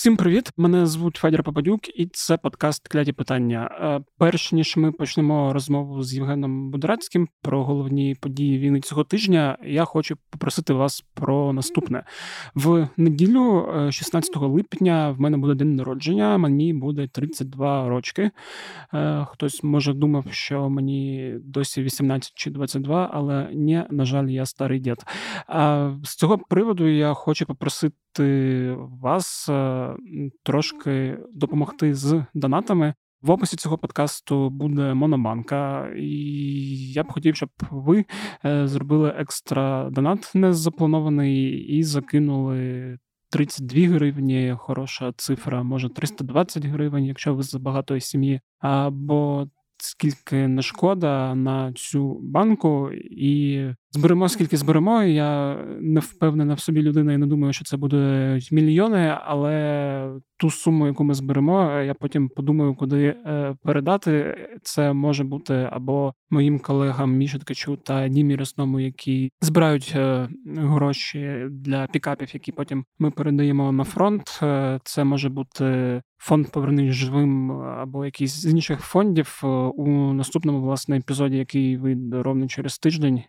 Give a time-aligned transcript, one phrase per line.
[0.00, 0.50] Усім привіт!
[0.56, 3.70] Мене звуть Федір Попадюк, і це подкаст Кляті питання.
[3.80, 9.58] Е, перш ніж ми почнемо розмову з Євгеном Будорацьким про головні події війни цього тижня,
[9.64, 12.04] я хочу попросити вас про наступне
[12.54, 16.38] в неділю, 16 е, липня, в мене буде день народження.
[16.38, 18.30] Мені буде 32 рочки.
[18.94, 24.46] Е, хтось може думав, що мені досі 18 чи 22, але ні, на жаль, я
[24.46, 24.98] старий дід.
[26.04, 29.50] З цього приводу я хочу попросити вас
[30.42, 32.94] трошки допомогти з донатами.
[33.22, 38.04] В описі цього подкасту буде Монобанка, і я б хотів, щоб ви
[38.44, 42.98] е, зробили екстра донат незапланований і закинули
[43.30, 44.54] 32 гривні.
[44.58, 49.48] Хороша цифра, може 320 гривень, якщо ви з багатої сім'ї, або
[49.78, 55.02] скільки не шкода на цю банку, і зберемо, скільки зберемо.
[55.02, 60.50] Я не впевнена в собі людина і не думаю, що це буде мільйони, але ту
[60.50, 64.36] суму, яку ми зберемо, я потім подумаю, куди е, передати.
[64.62, 71.46] Це може бути або моїм колегам Міші Ткачу та Дімі Росному, які збирають е, гроші
[71.50, 74.40] для пікапів, які потім ми передаємо на фронт.
[74.42, 79.40] Е, це може бути фонд повернись живим або якийсь з інших фондів
[79.76, 83.22] у наступному власне епізоді, який вийде ровно через тиждень.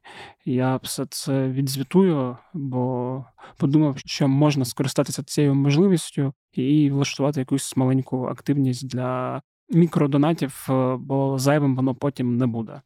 [0.51, 3.25] Я все це відзвітую, бо
[3.57, 11.39] подумав, що можна скористатися цією можливістю і влаштувати якусь маленьку активність для мікродонатів, е, бо
[11.39, 12.81] зайвим воно потім не буде.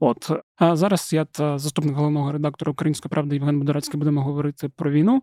[0.00, 4.90] От а зараз я та заступник головного редактора Української правди Євген Бодорацький будемо говорити про
[4.90, 5.22] війну.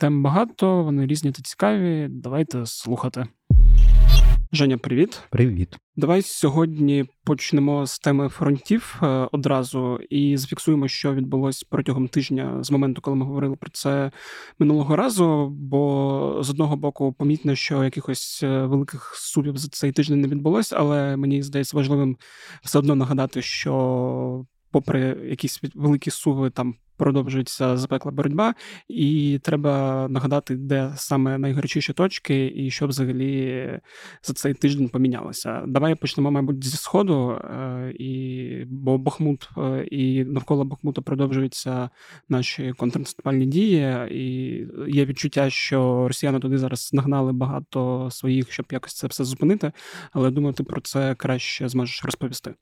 [0.00, 2.08] Тем багато, вони різні та цікаві.
[2.10, 3.26] Давайте слухати.
[4.54, 5.22] Женя, привіт.
[5.30, 5.76] Привіт.
[5.96, 12.70] Давай сьогодні почнемо з теми фронтів е, одразу і зафіксуємо, що відбулось протягом тижня з
[12.70, 14.10] моменту, коли ми говорили про це
[14.58, 15.48] минулого разу.
[15.50, 20.72] Бо з одного боку помітно, що якихось е, великих сувів за цей тиждень не відбулось,
[20.72, 22.16] але мені здається важливим
[22.62, 24.46] все одно нагадати, що.
[24.74, 28.54] Попри якісь великі суви там продовжується запекла боротьба,
[28.88, 33.80] і треба нагадати, де саме найгарячіші точки, і що взагалі
[34.22, 35.62] за цей тиждень помінялося.
[35.66, 41.90] Давай почнемо, мабуть, зі сходу, е, і бо Бахмут е, і навколо Бахмута продовжуються
[42.28, 48.94] наші контрнаступальні дії, і є відчуття, що росіяни туди зараз нагнали багато своїх, щоб якось
[48.94, 49.72] це все зупинити.
[50.12, 52.54] Але думаю, ти про це краще зможеш розповісти.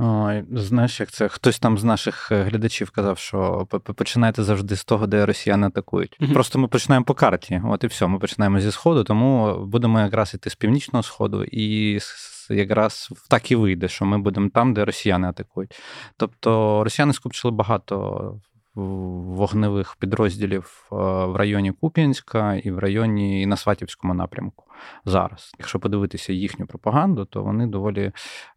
[0.00, 3.66] Ой, Знаєш, як це хтось там з наших е, глядачів казав, що
[3.96, 6.16] починайте завжди з того, де росіяни атакують.
[6.20, 6.32] Mm-hmm.
[6.32, 7.62] Просто ми починаємо по карті.
[7.64, 8.06] От і все.
[8.06, 11.98] Ми починаємо зі сходу, тому будемо якраз іти з північного сходу, і
[12.50, 15.80] якраз так і вийде, що ми будемо там, де росіяни атакують.
[16.16, 18.34] Тобто росіяни скупчили багато
[18.74, 24.64] вогневих підрозділів е, в районі Куп'янська і в районі і на Сватівському напрямку
[25.04, 25.52] зараз.
[25.58, 28.12] Якщо подивитися їхню пропаганду, то вони доволі е,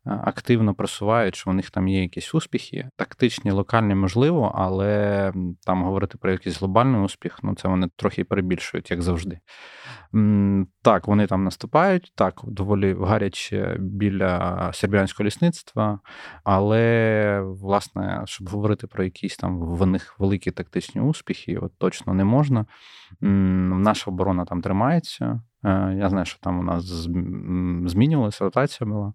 [0.06, 2.90] активно просувають, що у них там є якісь успіхи.
[2.96, 5.34] Тактичні, локальні, можливо, але
[5.66, 9.40] там говорити про якийсь глобальний успіх, ну це вони трохи перебільшують, як завжди.
[10.82, 16.00] Так, вони там наступають, так, доволі гаряче біля сербіянського лісництва,
[16.44, 22.24] але, власне, щоб говорити про якісь там в них великі тактичні успіхи, от точно не
[22.24, 22.66] можна.
[23.22, 25.42] Наша оборона там тримається.
[25.66, 26.84] Е, я знаю, що там у нас
[27.92, 29.14] змінювалася, ротація була,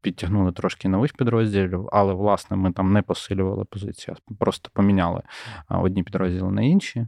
[0.00, 5.22] підтягнули трошки нових підрозділів, але, власне, ми там не посилювали позиції, просто поміняли
[5.68, 7.06] одні підрозділи на інші.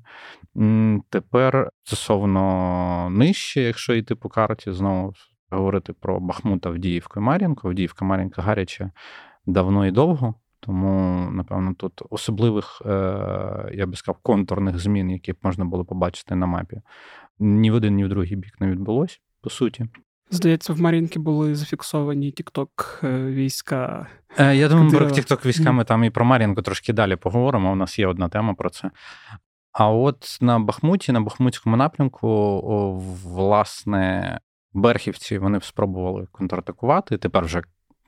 [1.10, 5.12] Тепер стосовно нижче, якщо йти по карті, знову
[5.50, 7.69] говорити про Бахмута, Авдіївку і Мар'їнку.
[7.69, 8.91] Авдіївка, Мар'їнка гаряче
[9.47, 10.34] давно і довго.
[10.66, 12.91] Тому, напевно, тут особливих, е,
[13.75, 16.81] я би сказав, контурних змін, які б можна було побачити на мапі,
[17.38, 19.87] ні в один, ні в другий бік не відбулось, по суті.
[20.31, 24.06] Здається, в Мар'їнки були зафіксовані Тікток е, війська.
[24.38, 27.72] Е, я думаю, про Тікток війська ми там і про Мар'їнку трошки далі поговоримо.
[27.72, 28.90] У нас є одна тема про це.
[29.73, 32.93] А от на Бахмуті, на Бахмутському напрямку,
[33.25, 34.38] власне,
[34.73, 37.19] берхівці вони спробували контратакувати.
[37.19, 37.62] Тепер вже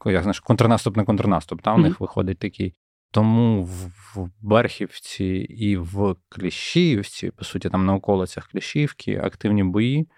[0.06, 1.62] як знаєш, контрнаступ на контрнаступ.
[1.62, 1.82] Та у mm-hmm.
[1.82, 2.74] них виходить такий.
[3.10, 10.08] Тому в Берхівці і в Кліщівці, по суті, там на околицях Кліщівки, активні бої.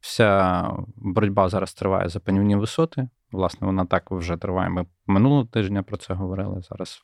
[0.00, 3.08] Вся боротьба зараз триває за панівні висоти.
[3.32, 4.70] Власне, вона так вже триває.
[4.70, 6.62] Ми минулого тижня про це говорили.
[6.62, 7.02] Зараз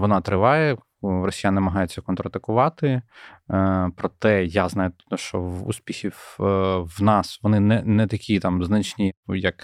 [0.00, 0.76] вона триває.
[1.02, 3.02] Росіяни намагаються контратакувати.
[3.50, 6.44] Е, проте я знаю, що в успіхів е,
[6.78, 9.54] в нас вони не не такі там значні, як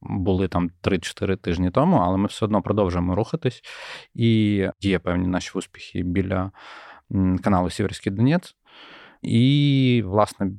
[0.00, 3.62] були там 3-4 тижні тому, але ми все одно продовжуємо рухатись.
[4.14, 6.50] І є певні наші успіхи біля
[7.42, 8.54] каналу Сіверський Донець.
[9.22, 10.50] І, власне,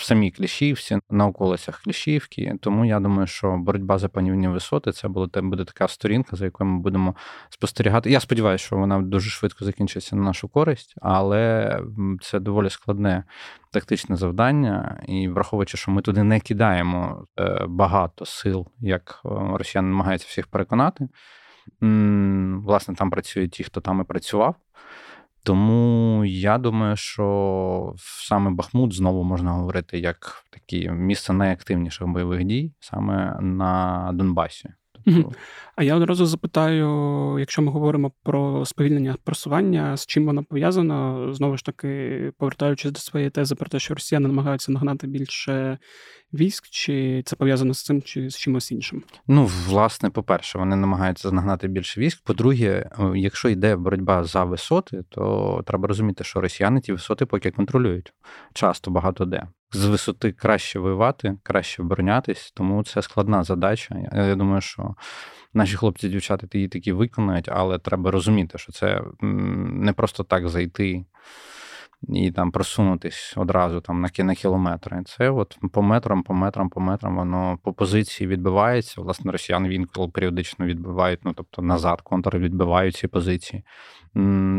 [0.00, 2.54] самій Кліщівці, на околицях Кліщівки.
[2.60, 6.70] Тому я думаю, що боротьба за панівні висоти це буде, буде така сторінка, за якою
[6.70, 7.14] ми будемо
[7.48, 8.10] спостерігати.
[8.10, 11.78] Я сподіваюся, що вона дуже швидко закінчиться на нашу користь, але
[12.20, 13.24] це доволі складне
[13.72, 15.00] тактичне завдання.
[15.08, 20.46] І враховуючи, що ми туди не кидаємо е, багато сил, як е, росіяни намагаються всіх
[20.46, 21.08] переконати.
[22.64, 24.54] Власне, там працюють ті, хто там і працював.
[25.44, 32.72] Тому я думаю, що саме Бахмут знову можна говорити як таке місце найактивніших бойових дій
[32.80, 34.68] саме на Донбасі.
[35.04, 35.32] Тобто...
[35.76, 41.28] А я одразу запитаю, якщо ми говоримо про сповільнення просування, з чим воно пов'язано?
[41.32, 45.78] Знову ж таки, повертаючись до своєї тези про те, що росіяни намагаються нагнати більше
[46.32, 49.02] військ, чи це пов'язано з цим, чи з чимось іншим?
[49.26, 52.22] Ну, власне, по-перше, вони намагаються нагнати більше військ.
[52.24, 58.12] По-друге, якщо йде боротьба за висоти, то треба розуміти, що росіяни ті висоти поки контролюють
[58.52, 59.42] часто багато де.
[59.74, 63.96] З висоти краще воювати, краще оборонятись, тому це складна задача.
[64.12, 64.94] Я думаю, що
[65.54, 71.04] наші хлопці, дівчата її такі виконають, але треба розуміти, що це не просто так зайти
[72.08, 75.02] і там просунутись одразу там на на кілометри.
[75.06, 79.00] Це от по метрам, по метрам, по метрам воно по позиції відбивається.
[79.00, 83.64] Власне, росіяни він періодично відбивають, ну тобто назад, контр відбивають ці позиції.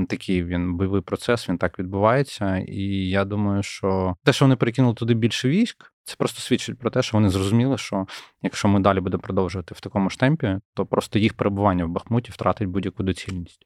[0.09, 2.57] Такий він бойовий процес, він так відбувається.
[2.57, 6.89] І я думаю, що те, що вони перекинули туди більше військ, це просто свідчить про
[6.89, 8.07] те, що вони зрозуміли, що
[8.41, 12.31] якщо ми далі будемо продовжувати в такому ж темпі, то просто їх перебування в Бахмуті
[12.31, 13.64] втратить будь-яку доцільність.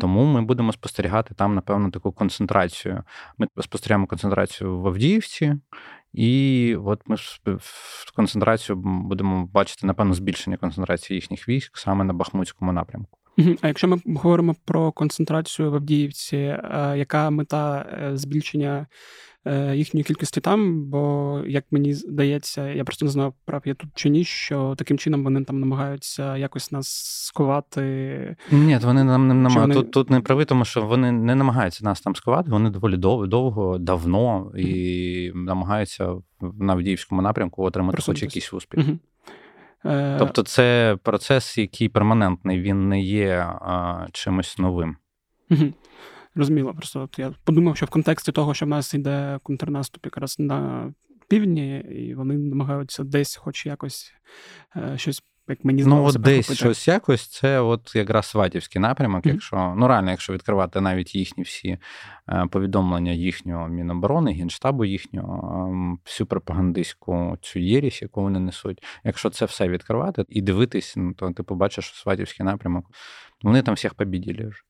[0.00, 3.02] Тому ми будемо спостерігати там, напевно, таку концентрацію.
[3.38, 5.54] Ми спостерігаємо концентрацію в Авдіївці,
[6.12, 7.16] і от ми
[8.16, 13.18] концентрацію будемо бачити, напевно, збільшення концентрації їхніх військ саме на Бахмутському напрямку.
[13.60, 18.86] А якщо ми говоримо про концентрацію в Авдіївці, е, яка мета е, збільшення
[19.74, 24.08] їхньої кількості там, бо, як мені здається, я просто не знаю, прав я тут чи
[24.08, 26.88] ні, що таким чином вони там намагаються якось нас
[27.26, 28.36] сховати.
[28.50, 29.60] Ні, вони нам не намагаються.
[29.60, 29.74] Вони...
[29.74, 33.26] Тут тут не прави, тому що вони не намагаються нас там сховати, вони доволі довго,
[33.26, 35.44] довго давно і mm-hmm.
[35.44, 38.80] намагаються на Авдіївському напрямку отримати хоч якийсь успіх.
[38.80, 38.98] Mm-hmm.
[40.18, 44.96] Тобто це процес, який перманентний, він не є а, чимось новим.
[45.50, 45.64] Угу.
[46.40, 50.36] Розуміло, просто от я подумав, що в контексті того, що в нас йде контрнаступ якраз
[50.38, 50.92] на
[51.28, 54.12] півдні, і вони намагаються десь, хоч якось
[54.76, 55.22] е, щось.
[55.48, 56.54] Як мені ну, от десь купити.
[56.54, 59.24] щось якось, це от якраз Сватівський напрямок.
[59.24, 59.32] Mm-hmm.
[59.32, 61.78] Якщо ну реально, якщо відкривати навіть їхні всі
[62.28, 68.84] е, повідомлення їхнього міноборони, генштабу їхнього, ем, всю пропагандистську цю єрість, яку вони несуть.
[69.04, 72.86] Якщо це все відкривати і дивитись, ну то ти побачиш, що Сватівський напрямок,
[73.42, 74.62] вони там всіх побіділи вже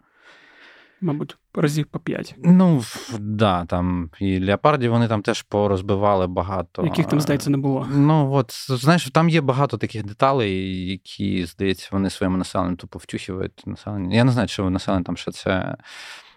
[1.00, 2.35] мабуть, разів по п'ять.
[2.44, 2.82] Ну,
[3.19, 6.85] да, там і леопардів вони там теж порозбивали багато.
[6.85, 7.88] Яких там, здається, не було.
[7.93, 13.67] Ну, от, знаєш, там є багато таких деталей, які, здається, вони своєму населенню тупо втюхівають
[13.67, 14.17] населення.
[14.17, 15.76] Я не знаю, чи населення там ще це.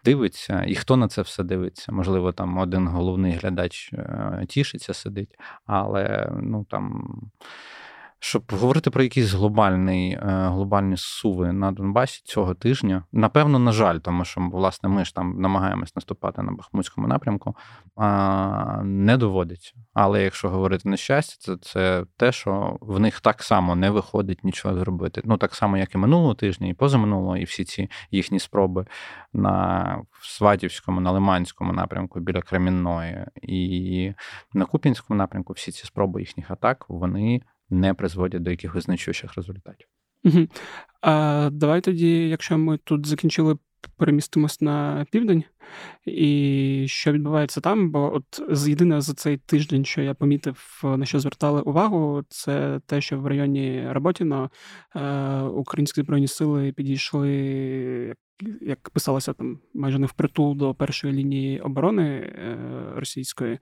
[0.05, 1.91] Дивиться, і хто на це все дивиться?
[1.91, 7.03] Можливо, там один головний глядач е, тішиться, сидить, але ну там
[8.23, 13.97] щоб говорити про якісь глобальний, е, глобальні суви на Донбасі цього тижня, напевно, на жаль,
[13.97, 17.55] тому що власне ми ж там намагаємось наступати на Бахмутському напрямку,
[18.83, 19.73] не доводиться.
[19.93, 24.43] Але якщо говорити на щастя, це, це те, що в них так само не виходить
[24.43, 25.21] нічого зробити.
[25.25, 28.85] Ну так само, як і минулого тижня, і позаминулого, і всі ці їхні спроби
[29.33, 34.13] на Сватівському, на Лиманському напрямку біля Кремінної і
[34.53, 37.41] на Купінському напрямку, всі ці спроби їхніх атак, вони
[37.73, 39.87] не призводять до якихось значущих результатів.
[40.23, 40.47] Угу.
[41.01, 43.57] А Давай тоді, якщо ми тут закінчили,
[43.97, 45.43] перемістимось на південь,
[46.05, 47.91] і що відбувається там?
[47.91, 52.79] Бо от з єдине за цей тиждень, що я помітив, на що звертали увагу, це
[52.85, 54.51] те, що в районі Роботіно
[54.95, 58.15] е, українські збройні сили підійшли
[58.61, 62.57] як писалося там майже не впритул до першої лінії оборони е,
[62.95, 63.59] російської.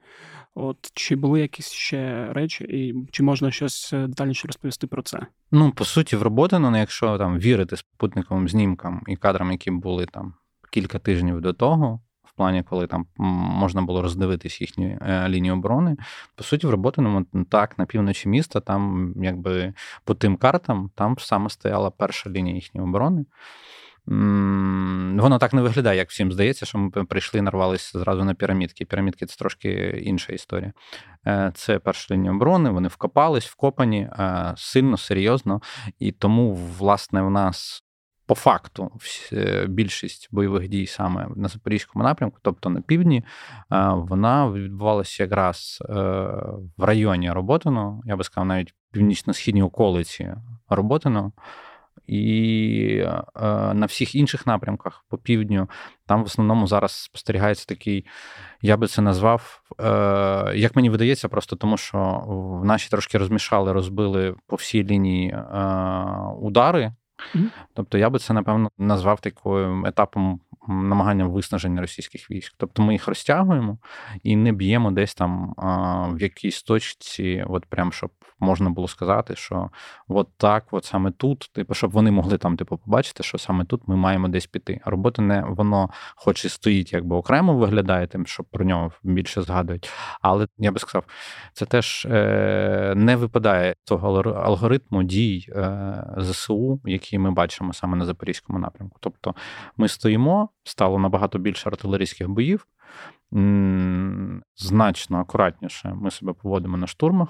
[0.54, 5.26] От чи були якісь ще речі, і чи можна щось е, детальніше розповісти про це?
[5.50, 10.06] Ну по суті, в роботи, ну якщо там вірити спутниковим знімкам і кадрам, які були
[10.06, 10.34] там
[10.70, 12.00] кілька тижнів до того.
[12.24, 15.96] В плані, коли там можна було роздивитись їхні е, лінії оборони,
[16.34, 19.74] по суті, в роботиному так на півночі міста, там якби
[20.04, 23.24] по тим картам, там саме стояла перша лінія їхньої оборони.
[24.06, 28.84] Воно так не виглядає, як всім здається, що ми прийшли і нарвалися зразу на пірамідки.
[28.84, 29.70] Пірамідки це трошки
[30.04, 30.72] інша історія.
[31.26, 35.60] Е, це перша лінія оборони, вони вкопались, вкопані е, сильно, серйозно.
[35.98, 37.82] І тому, власне, в нас
[38.26, 38.92] по факту
[39.68, 43.24] більшість бойових дій саме на Запорізькому напрямку, тобто на півдні,
[43.92, 45.78] вона відбувалася якраз
[46.76, 50.34] в районі Роботино, я би сказав, навіть північно-східній околиці
[50.68, 51.32] Роботино.
[52.06, 53.06] І
[53.74, 55.68] на всіх інших напрямках по півдню
[56.06, 58.06] там в основному зараз спостерігається такий,
[58.62, 59.84] я би це назвав, е,
[60.56, 62.24] як мені видається, просто тому що
[62.60, 65.44] в наші трошки розмішали, розбили по всій лінії е,
[66.40, 66.92] удари.
[67.34, 67.50] Mm-hmm.
[67.74, 72.54] Тобто я би це, напевно, назвав таким етапом намаганням виснаження російських військ.
[72.56, 73.78] Тобто ми їх розтягуємо
[74.22, 75.54] і не б'ємо десь там
[76.16, 78.10] в якійсь точці, от прям щоб
[78.42, 79.70] можна було сказати, що
[80.08, 83.88] от так, от саме тут, типу, щоб вони могли там, типу, побачити, що саме тут
[83.88, 84.80] ми маємо десь піти.
[84.84, 89.42] А робота не воно, хоч і стоїть, якби окремо виглядає, тим, щоб про нього більше
[89.42, 89.90] згадують.
[90.20, 91.04] Але я би сказав,
[91.52, 98.04] це теж е, не випадає того алгоритму дій е, ЗСУ, який ми бачимо саме на
[98.04, 98.98] Запорізькому напрямку.
[99.00, 99.34] Тобто
[99.76, 102.66] ми стоїмо стало набагато більше артилерійських боїв.
[104.56, 107.28] Значно акуратніше ми себе поводимо на штурмах.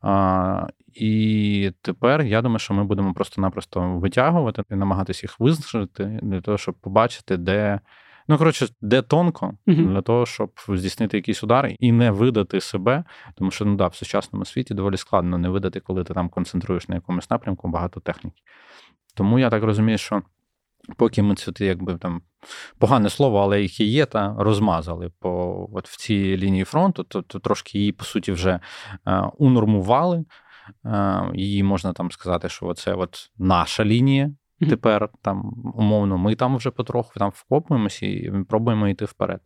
[0.00, 6.40] А, І тепер я думаю, що ми будемо просто-напросто витягувати і намагатися їх визначити для
[6.40, 7.80] того, щоб побачити, де.
[8.28, 9.88] Ну, коротше, де тонко uh-huh.
[9.88, 13.94] для того, щоб здійснити якісь удари і не видати себе, тому що ну да, в
[13.94, 18.42] сучасному світі доволі складно не видати, коли ти там концентруєш на якомусь напрямку багато техніки.
[19.14, 20.22] Тому я так розумію, що
[20.96, 22.22] Поки ми це якби там
[22.78, 27.22] погане слово, але їх і є, та розмазали по от в цій лінії фронту, то,
[27.22, 28.60] то трошки її, по суті, вже
[29.06, 30.24] е, унормували.
[30.84, 34.30] Е, її можна там сказати, що це от наша лінія.
[34.70, 39.40] Тепер там умовно ми там вже потроху там вкопуємося і пробуємо йти вперед.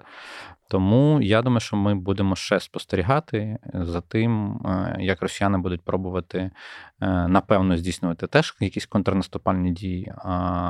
[0.71, 6.39] Тому я думаю, що ми будемо ще спостерігати за тим, е, як росіяни будуть пробувати
[6.39, 6.51] е,
[7.29, 10.13] напевно здійснювати теж якісь контрнаступальні дії,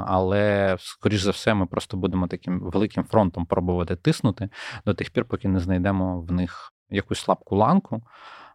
[0.07, 4.49] але скоріш за все, ми просто будемо таким великим фронтом пробувати тиснути
[4.87, 8.03] до тих пір, поки не знайдемо в них якусь слабку ланку,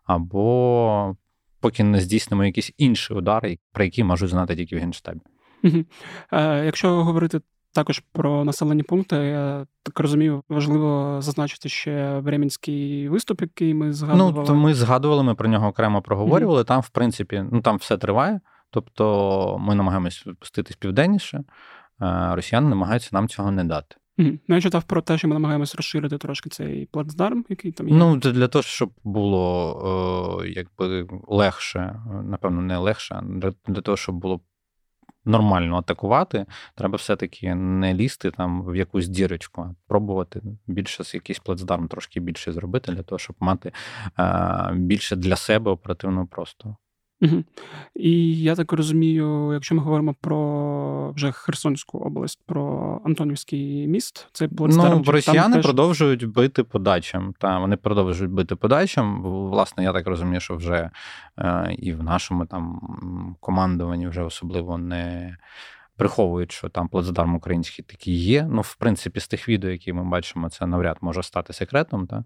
[0.05, 1.15] або
[1.59, 5.21] поки не здійснимо якісь інші удари, про які можуть знати тільки в генштабі.
[6.31, 7.39] Е, якщо говорити
[7.73, 14.33] також про населені пункти, я так розумію, важливо зазначити ще Временський виступ, який ми згадували.
[14.35, 16.61] Ну, то ми згадували, ми про нього окремо проговорювали.
[16.61, 16.67] Mm-hmm.
[16.67, 18.39] Там, в принципі, ну там все триває.
[18.69, 21.43] Тобто ми намагаємось спуститись південніше,
[22.31, 23.95] росіяни намагаються нам цього не дати.
[24.17, 24.39] Mm-hmm.
[24.47, 27.95] Ну, я читав про те, що ми намагаємося розширити трошки цей плацдарм, який там є.
[27.95, 29.75] Ну, для того, щоб було
[30.39, 33.23] о, якби легше, напевно, не легше,
[33.67, 34.41] для того, щоб було
[35.25, 41.39] нормально атакувати, треба все-таки не лізти там в якусь дірочку, а пробувати більше з якийсь
[41.39, 43.71] плацдарм трошки більше зробити для того, щоб мати
[44.15, 46.75] а, більше для себе оперативного простору.
[47.23, 47.43] Угу.
[47.95, 54.49] І я так розумію, якщо ми говоримо про вже Херсонську область, про Антонівський міст, це
[54.59, 55.65] Ну, росіяни теж...
[55.65, 57.33] продовжують бити подачам.
[57.39, 59.21] Та вони продовжують бити подачам.
[59.23, 60.89] Власне, я так розумію, що вже
[61.39, 62.81] е, і в нашому там
[63.39, 65.37] командуванні вже особливо не
[65.97, 68.47] приховують, що там плацдарм український такий є.
[68.51, 72.07] Ну, в принципі, з тих відео, які ми бачимо, це навряд може стати секретом.
[72.07, 72.23] Та?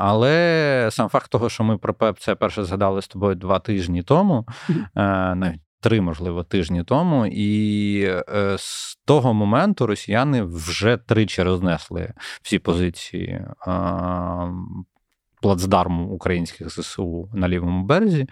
[0.00, 4.46] Але сам факт того, що ми про це перше згадали з тобою два тижні тому,
[4.94, 5.60] навіть.
[5.82, 12.12] Три, можливо, тижні тому, і е, з того моменту росіяни вже тричі рознесли
[12.42, 13.46] всі позиції е,
[15.42, 18.26] плацдарму українських ЗСУ на лівому березі.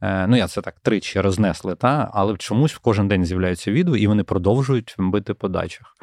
[0.00, 2.10] Е, ну, я це так тричі рознесли, та?
[2.14, 5.96] але чомусь в кожен день з'являються відео, і вони продовжують бити по дачах.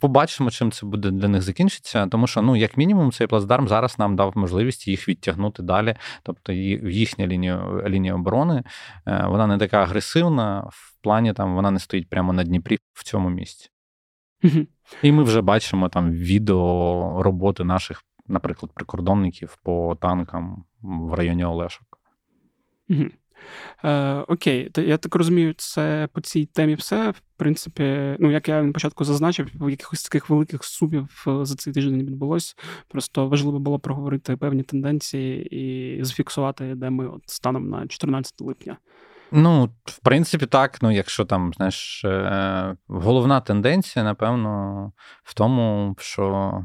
[0.00, 3.98] Побачимо, чим це буде для них закінчиться, тому що, ну, як мінімум, цей плацдарм зараз
[3.98, 5.94] нам дав можливість їх відтягнути далі.
[6.22, 8.62] Тобто, їхня лінія лінія оборони
[9.06, 13.04] е, вона не така агресивна, в плані там вона не стоїть прямо на Дніпрі в
[13.04, 13.70] цьому місці.
[15.02, 21.98] І ми вже бачимо там відео роботи наших, наприклад, прикордонників по танкам в районі Олешок.
[22.88, 23.04] Угу.
[23.84, 27.10] Е, Окей, я так розумію, це по цій темі все.
[27.10, 31.72] В принципі, ну як я на початку зазначив, якихось таких великих сумів е, за цей
[31.72, 32.56] тиждень не відбулось.
[32.88, 38.76] Просто важливо було проговорити певні тенденції і зафіксувати, де ми от станом на 14 липня.
[39.32, 40.82] Ну, в принципі, так.
[40.82, 46.64] Ну, якщо там, знаєш, е, головна тенденція, напевно, в тому, що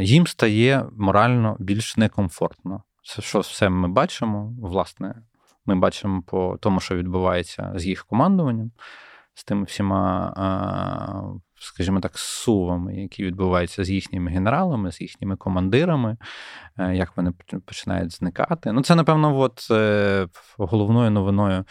[0.00, 2.82] їм стає морально більш некомфортно.
[3.02, 5.14] Це що все ми бачимо, власне,
[5.66, 8.70] ми бачимо по тому, що відбувається з їх командуванням,
[9.34, 10.32] з тими всіма
[11.60, 16.16] скажімо так, сувами, які відбуваються з їхніми генералами, з їхніми командирами,
[16.78, 17.32] е, як вони
[17.66, 18.72] починають зникати.
[18.72, 21.64] Ну, це, напевно, от е, головною новиною.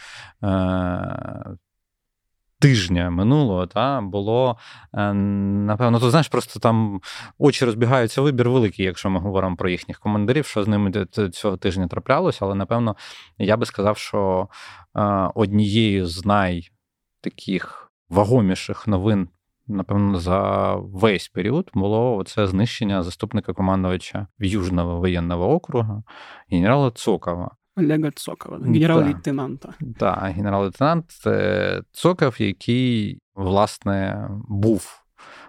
[2.60, 4.58] Тижня минулого та було
[4.92, 7.00] напевно, то знаєш, просто там
[7.38, 11.88] очі розбігаються вибір великий, якщо ми говоримо про їхніх командирів, що з ними цього тижня
[11.88, 12.38] траплялося.
[12.44, 12.96] Але напевно
[13.38, 14.48] я би сказав, що
[15.34, 19.28] однією з найтаких вагоміших новин
[19.68, 26.02] напевно, за весь період було це знищення заступника командувача Южного воєнного округу
[26.50, 27.50] генерала Цокова.
[27.78, 29.74] Олега Цокова, генерал-лейтенанта.
[29.98, 31.04] Так, генерал-лейтенант
[31.92, 35.04] Цоков, який, власне, був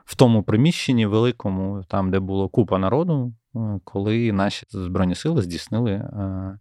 [0.10, 5.92] в тому приміщенні великому, там, де було купа народу, е, коли наші Збройні сили здійснили
[5.92, 6.60] е,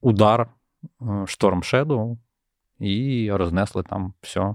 [0.00, 0.48] удар
[1.26, 2.18] Шторм Шедоу
[2.78, 4.54] і рознесли там все.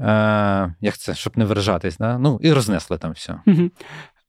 [0.00, 2.18] Е, Як це, щоб не виражатись, да?
[2.18, 3.40] ну і рознесли там все.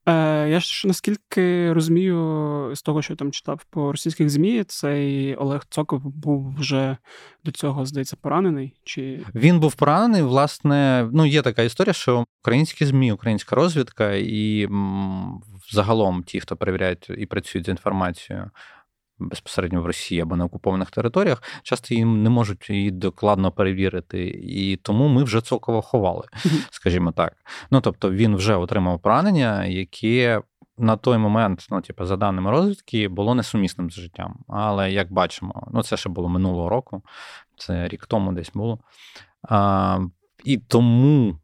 [0.06, 5.34] Е, Я ж наскільки розумію, з того, що я там читав по російських ЗМІ, цей
[5.34, 6.96] Олег Цоков був вже
[7.44, 8.74] до цього, здається, поранений.
[8.84, 10.22] Чи він був поранений?
[10.22, 14.68] Власне, ну є така історія, що українські ЗМІ, українська розвідка і
[15.70, 18.50] загалом ті, хто перевіряють і працюють з інформацією
[19.22, 24.26] безпосередньо в Росії або на окупованих територіях, часто їм не можуть її докладно перевірити.
[24.44, 26.24] І тому ми вже Цокова ховали,
[26.70, 27.36] скажімо так.
[27.70, 30.42] Ну тобто він вже отримав поранення, яке.
[30.78, 34.38] На той момент, ну, типу, за даними розвідки, було несумісним з життям.
[34.48, 37.02] Але як бачимо, ну це ще було минулого року,
[37.56, 38.78] це рік тому десь було.
[39.48, 39.98] А,
[40.44, 41.38] І тому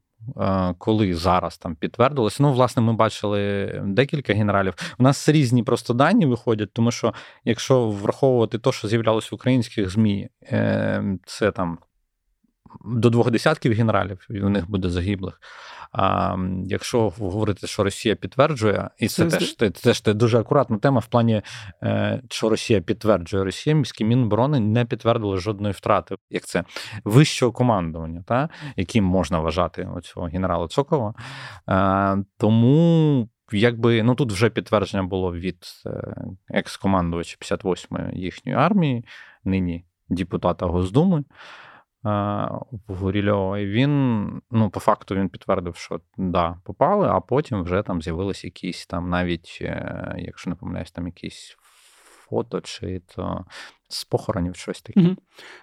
[0.79, 2.41] коли зараз там підтвердилось.
[2.41, 4.75] Ну, власне, ми бачили декілька генералів.
[4.99, 9.91] У нас різні просто дані виходять, тому що якщо враховувати те, що з'являлося в українських
[9.91, 11.79] ЗМІ, ем, це там
[12.85, 15.41] до двох десятків генералів, і у них буде загиблих.
[15.93, 20.79] А якщо говорити, що Росія підтверджує, і це, це теж це, це ж дуже акуратна
[20.79, 21.43] тема в плані,
[21.83, 26.17] е, що Росія підтверджує, Росія міські міноборони не підтвердили жодної втрати.
[26.31, 26.65] Як це
[27.05, 31.15] вищого командування, та яким можна вважати оцього генерала Цокова.
[31.69, 33.29] Е, тому.
[33.53, 36.15] Якби ну тут вже підтвердження було від е,
[36.49, 39.05] екс-командувача 58-ї їхньої армії,
[39.45, 41.25] нині депутата Госдуми,
[42.89, 48.03] в І він, ну, по факту, він підтвердив, що да, попали, а потім вже там
[48.03, 51.57] з'явилися якісь там, навіть, е, якщо не помиляюсь, там якісь
[52.29, 53.45] фото чи то
[53.89, 55.01] з похоронів щось таке.
[55.01, 55.17] Угу.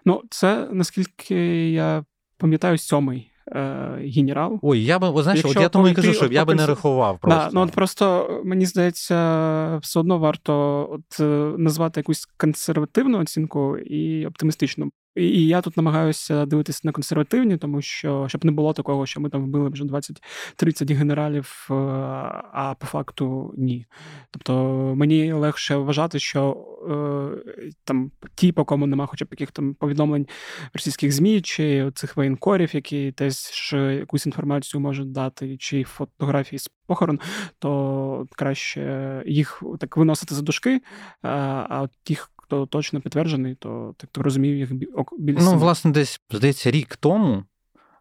[0.05, 2.05] Ну, це наскільки я
[2.38, 3.31] пам'ятаю, сьомий.
[3.47, 4.60] Е, генерал.
[4.62, 7.19] Ой, я би, знаєш, Якщо от я тому і кажу, що я би не рахував.
[7.19, 7.39] просто.
[7.43, 11.23] Да, ну от Просто мені здається, все одно варто от е,
[11.58, 14.89] назвати якусь консервативну оцінку і оптимістичну.
[15.15, 19.30] І я тут намагаюся дивитися на консервативні, тому що щоб не було такого, що ми
[19.30, 23.86] там вбили вже 20-30 генералів, е, а по факту ні.
[24.32, 24.54] Тобто
[24.95, 30.28] мені легше вважати, що е, там ті, по кому нема хоча б яких там повідомлень
[30.73, 37.19] російських ЗМІ, чи цих воєнкорів, які теж якусь інформацію можуть дати, чи фотографії з похорон,
[37.60, 40.82] то краще їх так виносити за дужки,
[41.21, 44.73] а от тих, хто точно підтверджений, то так то розумію їх
[45.17, 47.43] біля Ну, власне, десь здається, рік тому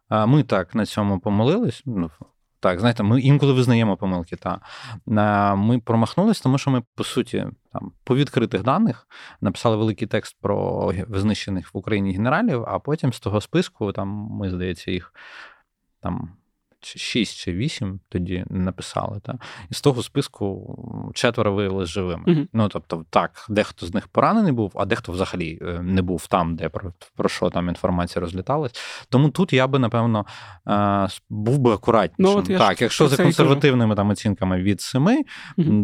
[0.09, 1.81] ми так на цьому помилились.
[1.85, 2.11] Ну,
[2.59, 4.35] так, знаєте, ми інколи визнаємо помилки.
[4.35, 4.59] Та
[5.55, 9.07] ми промахнулись, тому що ми, по суті, там по відкритих даних
[9.41, 14.49] написали великий текст про знищених в Україні генералів, а потім з того списку, там ми,
[14.49, 15.13] здається, їх
[16.01, 16.29] там
[16.85, 19.19] 6 чи 8 тоді написали.
[19.23, 19.37] Та?
[19.69, 22.23] І з того списку четверо виявилися живими.
[22.25, 26.27] uh Ну тобто, так, дехто з них поранений був, а дехто взагалі е, не був
[26.27, 28.71] там, де про, про що там інформація розліталась.
[29.09, 30.25] Тому тут я би, напевно,
[30.67, 32.33] е, був би акуратнішим.
[32.33, 35.23] Ну, от я так, якщо за консервативними там оцінками від 7, uh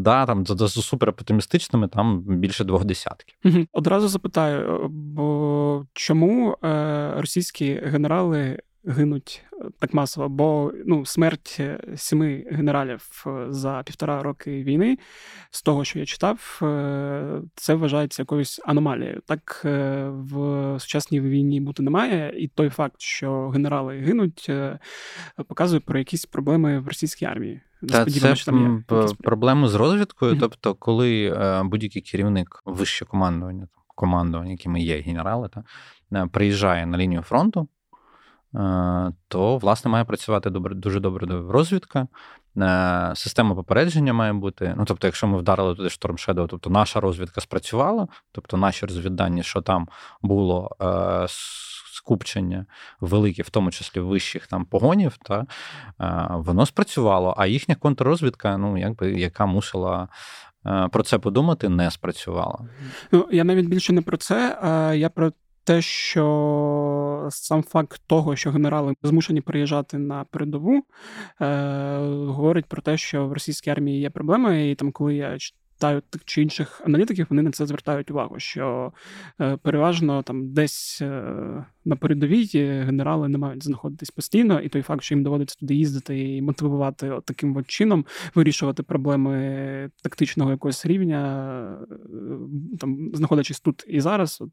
[0.02, 3.36] да, там за, за супероптимістичними, там більше двох десятків.
[3.46, 11.58] uh Одразу запитаю, бо чому е, російські генерали гинуть е, так масово, бо ну, смерть
[11.60, 14.98] е, сіми генералів е, за півтора роки війни,
[15.52, 16.58] з того, що я читав,
[17.56, 19.22] це вважається якоюсь аномалією.
[19.26, 19.62] Так
[20.08, 24.52] в сучасній війні бути немає, і той факт, що генерали гинуть,
[25.48, 27.62] показує про якісь проблеми в російській армії.
[27.90, 30.34] Та це що там є проблеми з розвідкою.
[30.34, 30.40] Mm-hmm.
[30.40, 37.68] Тобто, коли будь-який керівник вище командування, командування, якими є генерали, та приїжджає на лінію фронту
[39.28, 42.08] то, власне, має працювати добре, дуже добре розвідка.
[42.58, 44.74] Е, система попередження має бути.
[44.78, 49.44] Ну, тобто, якщо ми вдарили туди Storm Shadow, тобто наша розвідка спрацювала, тобто наші розвіддані,
[49.44, 49.88] що там
[50.22, 51.26] було е,
[51.94, 52.66] скупчення
[53.02, 55.46] велике, в тому числі вищих там погонів, та
[56.02, 60.08] е, воно спрацювало, а їхня контррозвідка, ну якби яка мусила.
[60.66, 62.60] Е, про це подумати не спрацювала.
[63.12, 64.60] Ну я навіть більше не про це.
[64.62, 65.32] а Я про
[65.64, 70.84] те, що сам факт того, що генерали змушені приїжджати на передову,
[71.42, 71.98] е,
[72.28, 75.38] говорить про те, що в російській армії є проблеми, і там, коли я
[75.82, 78.94] читаю чи інших аналітиків, вони на це звертають увагу, що
[79.42, 82.50] е, переважно там десь е, на передовій
[82.86, 87.12] генерали не мають знаходитись постійно, і той факт, що їм доводиться туди їздити і мотивувати
[87.26, 94.50] таким от чином, вирішувати проблеми тактичного якогось рівня, е, там знаходячись тут і зараз, от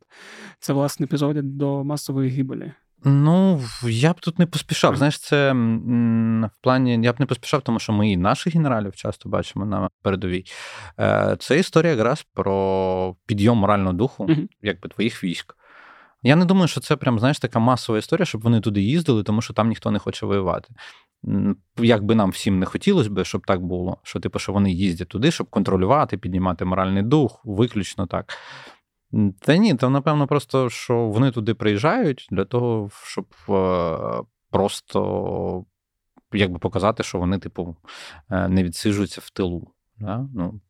[0.60, 2.72] це власне епізодять до масової гибелі.
[3.04, 4.96] Ну, я б тут не поспішав.
[4.96, 9.28] Знаєш, це в плані я б не поспішав, тому що ми і наших генералів часто
[9.28, 10.44] бачимо на передовій.
[11.00, 14.48] Е, це історія якраз про підйом морального духу, mm-hmm.
[14.62, 15.54] якби твоїх військ.
[16.22, 19.42] Я не думаю, що це прям, знаєш, така масова історія, щоб вони туди їздили, тому
[19.42, 20.74] що там ніхто не хоче воювати.
[21.76, 25.08] Як би нам всім не хотілося б, щоб так було, що типу, що вони їздять
[25.08, 28.34] туди, щоб контролювати, піднімати моральний дух, виключно так.
[29.40, 35.64] Та ні, то напевно, просто що вони туди приїжджають для того, щоб е, просто
[36.32, 37.76] якби показати, що вони, типу,
[38.30, 39.72] е, не відсиджуються в тилу.
[39.98, 40.28] Да?
[40.34, 40.60] Ну,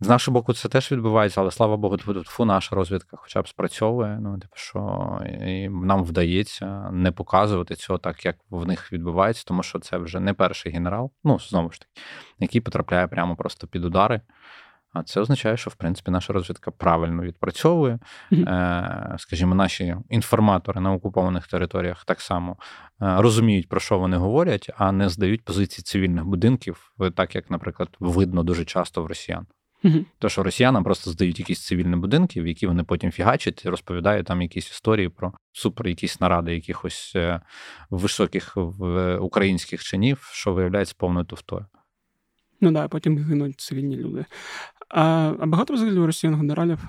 [0.00, 4.18] З нашого боку, це теж відбувається, але слава Богу, фу, наша розвідка хоча б спрацьовує.
[4.20, 9.62] Ну, типу, що і нам вдається не показувати цього так, як в них відбувається, тому
[9.62, 11.92] що це вже не перший генерал, ну знову ж таки,
[12.38, 14.20] який потрапляє прямо просто під удари.
[14.94, 17.98] А це означає, що в принципі наша розвідка правильно відпрацьовує.
[18.32, 19.18] Mm-hmm.
[19.18, 22.56] Скажімо, наші інформатори на окупованих територіях так само е,
[23.00, 28.42] розуміють, про що вони говорять, а не здають позиції цивільних будинків, так як, наприклад, видно
[28.42, 29.46] дуже часто в росіян.
[29.84, 30.04] Mm-hmm.
[30.18, 34.26] То, що росіянам просто здають якісь цивільні будинки, в які вони потім фігачать і розповідають
[34.26, 37.40] там якісь історії про супер, якісь наради якихось е,
[37.90, 38.56] високих
[39.20, 41.66] українських чинів, що виявляється повною туфтою.
[42.60, 44.24] Ну да, потім гинуть цивільні люди.
[44.94, 46.88] А а багато взагалі у росіян генералів?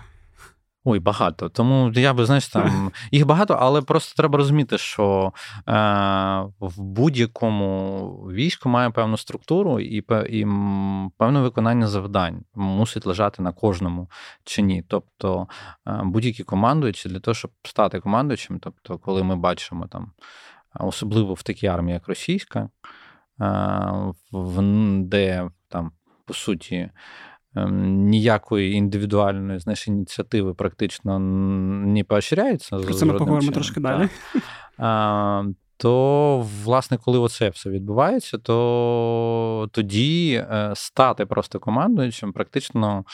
[0.87, 1.49] Ой, багато.
[1.49, 5.33] Тому я би, знаєш, там їх багато, але просто треба розуміти, що
[5.67, 5.73] е,
[6.59, 10.45] в будь-якому війську має певну структуру і і
[11.17, 14.09] певне виконання завдань мусить лежати на кожному
[14.43, 14.83] чині.
[14.87, 15.47] Тобто
[15.87, 20.11] е, будь-які командуючі для того, щоб стати командуючим, тобто, коли ми бачимо там,
[20.79, 22.69] особливо в такій армії, як російська, е,
[24.31, 24.61] в,
[25.01, 25.91] де там,
[26.25, 26.89] по суті,
[27.55, 32.77] ніякої індивідуальної знаєш, ініціативи практично не поощряється.
[32.77, 34.09] Про це ми поговоримо трошки далі.
[34.77, 35.43] А,
[35.77, 43.05] то, власне, коли оце все відбувається, то тоді е, стати просто командуючим практично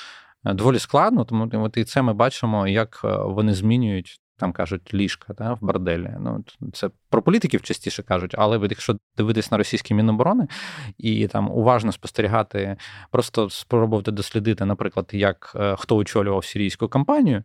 [0.46, 4.94] е, доволі складно, тому от і це ми бачимо, як е, вони змінюють там кажуть
[4.94, 6.10] ліжка да, в борделі.
[6.20, 10.48] Ну це про політиків частіше кажуть, але якщо дивитись на російські міноборони
[10.98, 12.78] і там уважно спостерігати,
[13.12, 17.44] просто спробувати дослідити, наприклад, як е, хто очолював сирійську кампанію е,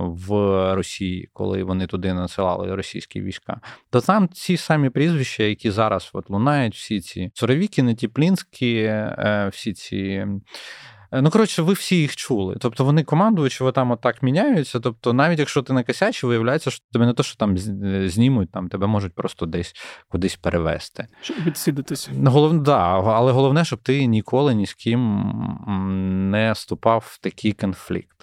[0.00, 0.30] в
[0.74, 6.30] Росії, коли вони туди насилали російські війська, то там ці самі прізвища, які зараз от
[6.30, 10.26] лунають, всі ці Соровікіни, Тіплінські, е, всі ці.
[11.12, 12.56] Е, ну, коротше, ви всі їх чули.
[12.60, 14.80] Тобто вони командуючи, ви там отак міняються.
[14.80, 18.68] Тобто, навіть якщо ти накосячий, виявляється, що тебе не то, що там е, знімуть, там
[18.68, 19.74] тебе можуть просто десь
[20.08, 21.06] кудись перевести.
[21.22, 22.10] Щоб відсидитися.
[22.26, 25.32] Головне, да, але головне, щоб ти ніколи ні з ким
[26.30, 28.21] не вступав в такий конфлікт.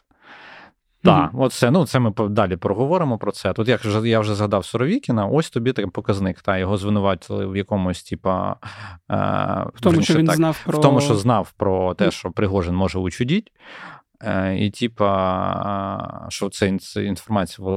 [1.04, 1.42] Так, mm-hmm.
[1.44, 3.54] оце, ну це ми далі проговоримо про це.
[3.54, 6.42] Тут як я вже згадав Соровікіна, ось тобі такий показник.
[6.42, 8.56] Та його звинуватили в якомусь, типа
[9.12, 9.16] е,
[9.76, 12.76] в тому, що він так, знав про в тому, що знав про те, що Пригожин
[12.76, 13.52] може учудіть.
[14.24, 17.72] Е, і, типа, що це інформація в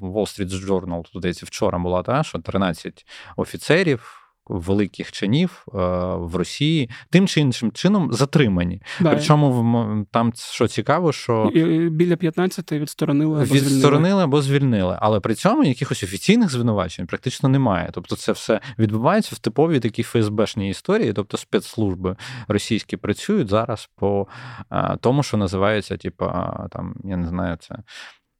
[0.00, 5.78] Wall Street Journal, тут вчора була, та, що 13 офіцерів великих чинів е,
[6.16, 8.82] в Росії тим чи іншим чином затримані.
[9.00, 9.10] Да.
[9.10, 11.50] Причому там що цікаво, що
[11.90, 17.90] біля 15 відсторонили або відсторонили або звільнили, але при цьому якихось офіційних звинувачень практично немає.
[17.92, 22.16] Тобто, це все відбувається в типовій такій ФСБшній історії, тобто спецслужби
[22.48, 24.26] російські працюють зараз по
[24.72, 26.24] е, тому, що називається, типу,
[26.70, 27.76] там я не знаю, це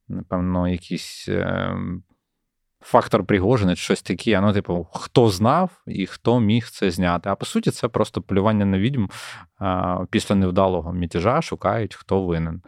[0.07, 1.29] напевно, якісь.
[2.87, 4.41] Фактор Пригожина, щось таке.
[4.41, 7.29] Ну, типу, хто знав і хто міг це зняти.
[7.29, 9.07] А по суті, це просто полювання на відьм
[10.09, 12.61] після невдалого мятежа шукають, хто винен.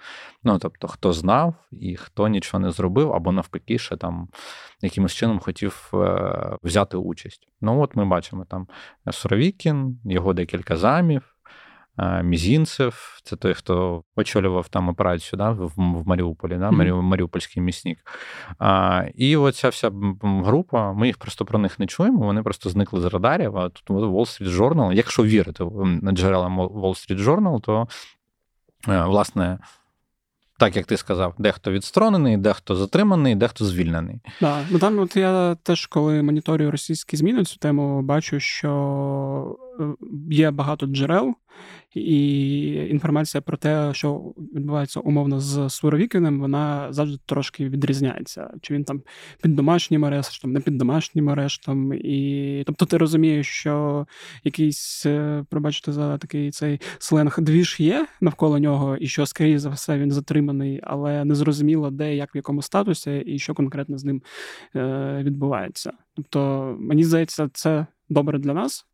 [0.44, 4.28] Ну, тобто, хто знав і хто нічого не зробив, або навпаки, ще там
[4.82, 7.48] якимось чином хотів е, взяти участь.
[7.62, 8.68] Ну, от ми бачимо там
[9.12, 11.37] Суровікін, його декілька замів.
[12.24, 17.02] Мізінцев, це той, хто очолював там операцію да, в, в Маріуполі, да, mm-hmm.
[17.02, 17.98] Маріупольський міснік.
[18.60, 23.02] А, І оця вся група, ми їх просто про них не чуємо, вони просто зникли
[23.02, 23.58] з радарів.
[23.58, 25.64] А тут Wall Street Journal, якщо вірити
[26.12, 27.88] джерелам Wall Street Journal, то
[28.88, 29.58] е, власне
[30.60, 34.20] так як ти сказав, дехто відсторонений, дехто затриманий, дехто звільнений.
[34.42, 34.66] Да.
[34.70, 39.58] Ну там, от я теж, коли моніторю російські зміни цю тему, бачу, що
[40.30, 41.36] є багато джерел,
[41.96, 48.54] і інформація про те, що відбувається умовно з Суровікіним, вона завжди трошки відрізняється.
[48.62, 49.02] Чи він там
[49.42, 51.94] під домашнім арештом, не під домашнім арештом.
[51.94, 54.08] І тобто ти розумієш, що
[54.44, 59.70] якийсь, е, пробачте за такий цей сленг, двіж є навколо нього, і що, скоріше за
[59.70, 64.04] все, він затриманий, але не зрозуміло, де, як, в якому статусі, і що конкретно з
[64.04, 64.22] ним
[64.76, 65.94] е, відбувається.
[66.16, 68.87] Тобто, мені здається, це добре для нас.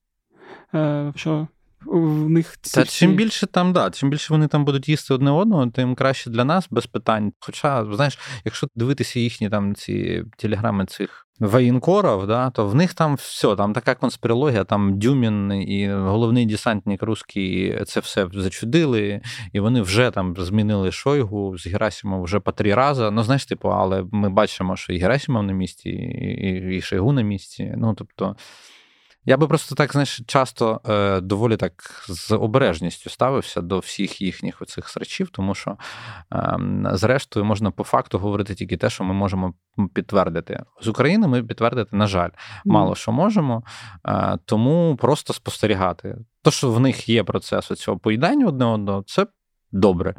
[0.73, 1.47] Е, що
[1.85, 2.99] в них ці Та всі...
[2.99, 6.43] чим більше там, да, чим більше вони там будуть їсти одне одного, тим краще для
[6.45, 7.33] нас без питань.
[7.39, 13.15] Хоча, знаєш, якщо дивитися їхні там ці телеграми цих воєнкорів, да, то в них там
[13.15, 19.21] все, там така конспірологія, там Дюмін і головний десантник русський це все зачудили,
[19.53, 23.11] і вони вже там змінили Шойгу з Герасимом вже по три рази.
[23.11, 27.21] Ну, знаєш, типу, але ми бачимо, що і Герасимов на місці, і, і Шойгу на
[27.21, 27.73] місці.
[27.77, 28.35] Ну, тобто.
[29.25, 34.61] Я би просто так, знаєш, часто е, доволі так з обережністю ставився до всіх їхніх
[34.61, 35.77] оцих срачів, тому що,
[36.33, 36.57] е,
[36.93, 39.53] зрештою, можна по факту говорити тільки те, що ми можемо
[39.93, 40.63] підтвердити.
[40.81, 42.29] З України ми підтвердити, на жаль,
[42.65, 43.63] мало що можемо,
[44.07, 46.17] е, тому просто спостерігати.
[46.41, 49.27] То, що в них є процес цього поїдання одне одного, це
[49.71, 50.15] добре.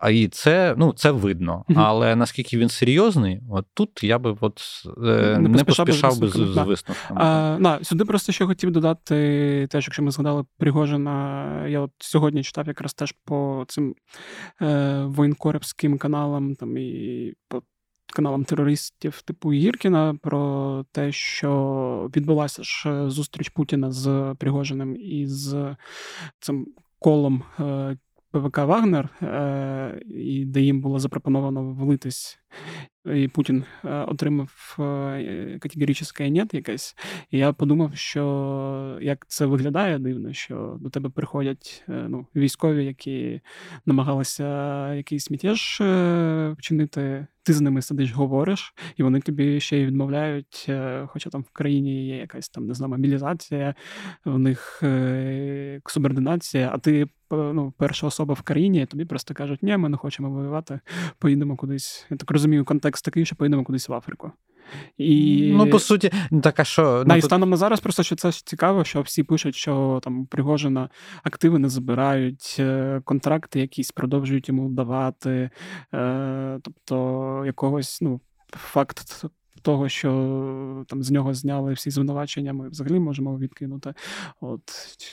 [0.00, 1.64] А і це ну, це видно.
[1.68, 4.60] mm Але наскільки він серйозний, от тут я би от,
[5.04, 7.20] е, не, не поспішав би з, з висновками.
[7.20, 12.42] А, на, Сюди просто ще хотів додати, теж, якщо ми згадали Пригожина, я от сьогодні
[12.42, 13.94] читав якраз теж по цим
[14.62, 17.62] е, воєнкоребським каналам там і по
[18.14, 25.76] каналам терористів типу Гіркіна про те, що відбулася ж зустріч Путіна з Пригожиним і з
[26.40, 26.66] цим
[26.98, 27.42] колом.
[27.60, 27.96] Е,
[28.34, 32.38] ПВК Вагнер, е, і де їм було запропоновано влитись
[33.04, 36.96] і Путін э, отримав э, категоричне «ні» якесь.
[37.30, 42.84] І я подумав, що як це виглядає дивно, що до тебе приходять е, ну, військові,
[42.84, 43.40] які
[43.86, 47.26] намагалися якийсь мятеж е, вчинити.
[47.46, 50.66] Ти з ними сидиш, говориш, і вони тобі ще й відмовляють.
[50.68, 53.74] Е, хоча там в країні є якась там не знаю, мобілізація,
[54.24, 54.82] в них
[55.86, 59.96] субординація, а ти ну, перша особа в країні, і тобі просто кажуть, ні, ми не
[59.96, 60.80] хочемо воювати,
[61.18, 62.06] поїдемо кудись.
[62.10, 64.32] Я так розумію, контекст такий, що поїдемо кудись в Африку.
[64.98, 65.50] І...
[65.56, 66.10] Ну, по суті,
[66.42, 67.04] так а що.
[67.06, 67.24] Ну, і тут...
[67.24, 70.88] станом на зараз, просто що це цікаво, що всі пишуть, що там Пригожина
[71.22, 75.50] активи не забирають, е, контракти якісь продовжують йому давати.
[75.94, 79.24] Е, тобто, якогось, ну, факт
[79.64, 80.10] того, що
[80.88, 83.94] там з нього зняли всі звинувачення, ми взагалі можемо відкинути.
[84.40, 84.62] От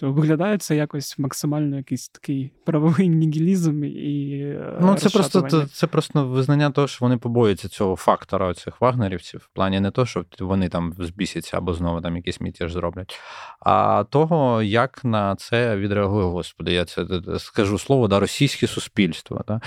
[0.02, 6.28] виглядає це якось максимально якийсь такий правовий нігілізм і е, ну це просто це просто
[6.28, 9.40] визнання того, що вони побоюються цього фактора цих вагнерівців.
[9.40, 13.20] В плані не того, що вони там збісяться або знову там якийсь мітеж зроблять,
[13.60, 16.74] а того, як на це відреагує Господи.
[16.74, 17.06] Я це
[17.40, 19.44] скажу слово да, російське суспільство.
[19.48, 19.62] Да?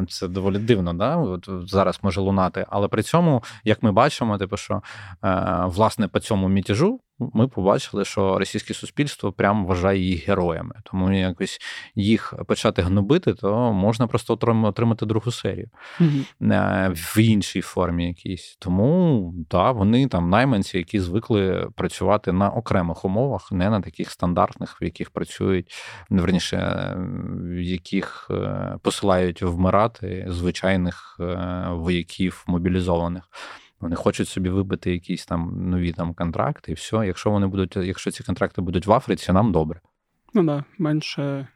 [0.00, 1.16] Е, це доволі дивно, да?
[1.16, 4.82] От зараз може лунати, але при цьому як ми бачимо, типу, що
[5.24, 7.00] е, власне по цьому мітежу
[7.34, 10.74] ми побачили, що російське суспільство прям вважає їх героями.
[10.84, 11.58] Тому якось
[11.94, 15.68] їх почати гнобити, то можна просто отримати другу серію
[16.00, 16.94] mm-hmm.
[16.94, 18.56] в іншій формі якійсь.
[18.60, 24.82] Тому так, вони там найманці, які звикли працювати на окремих умовах, не на таких стандартних,
[24.82, 25.74] в яких працюють,
[26.10, 26.92] верніше,
[27.42, 31.16] в яких е, посилають вмирати звичайних
[31.70, 33.28] вояків мобілізованих.
[33.82, 37.06] Вони хочуть собі вибити якісь там нові там контракти, і все.
[37.12, 39.80] Якщо вони будуть, якщо ці контракти будуть в Африці, нам добре.
[40.34, 41.48] Ну да, менше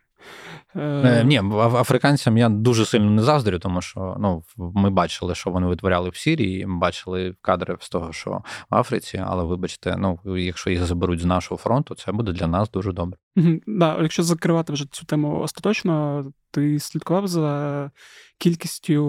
[0.76, 5.66] Е, Ні, африканцям я дуже сильно не заздрю, тому що ну, ми бачили, що вони
[5.66, 10.70] витворяли в Сірії, ми бачили кадри з того, що в Африці, але вибачте, ну якщо
[10.70, 13.18] їх заберуть з нашого фронту, це буде для нас дуже добре.
[13.36, 13.60] Mm-hmm.
[13.66, 17.90] Да, Якщо закривати вже цю тему остаточно, ти слідкував за
[18.38, 19.02] кількістю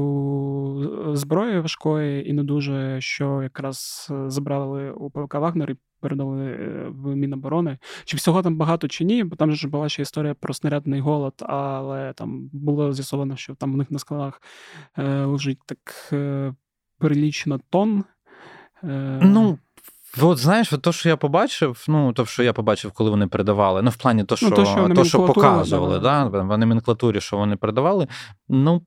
[1.12, 6.46] е, зброї важкої і не дуже, що якраз е, забрали у ПВК Вагнер і передали
[6.46, 7.78] е, в Міноборони.
[8.06, 9.24] Чи всього там багато, чи ні?
[9.24, 13.74] Бо там ж була ще історія про снарядний голод, але там було з'ясовано, що там
[13.74, 14.42] у них на складах
[15.26, 16.14] лежить так
[17.00, 18.04] перелічено тонн.
[19.22, 19.58] Ну,
[20.22, 23.82] От знаєш, от то, що я побачив, ну то, що я побачив, коли вони передавали,
[23.82, 27.38] ну в плані то, що ну, то, що, то, що показували, да, в номенклатурі, що
[27.38, 28.08] вони передавали,
[28.50, 28.82] ну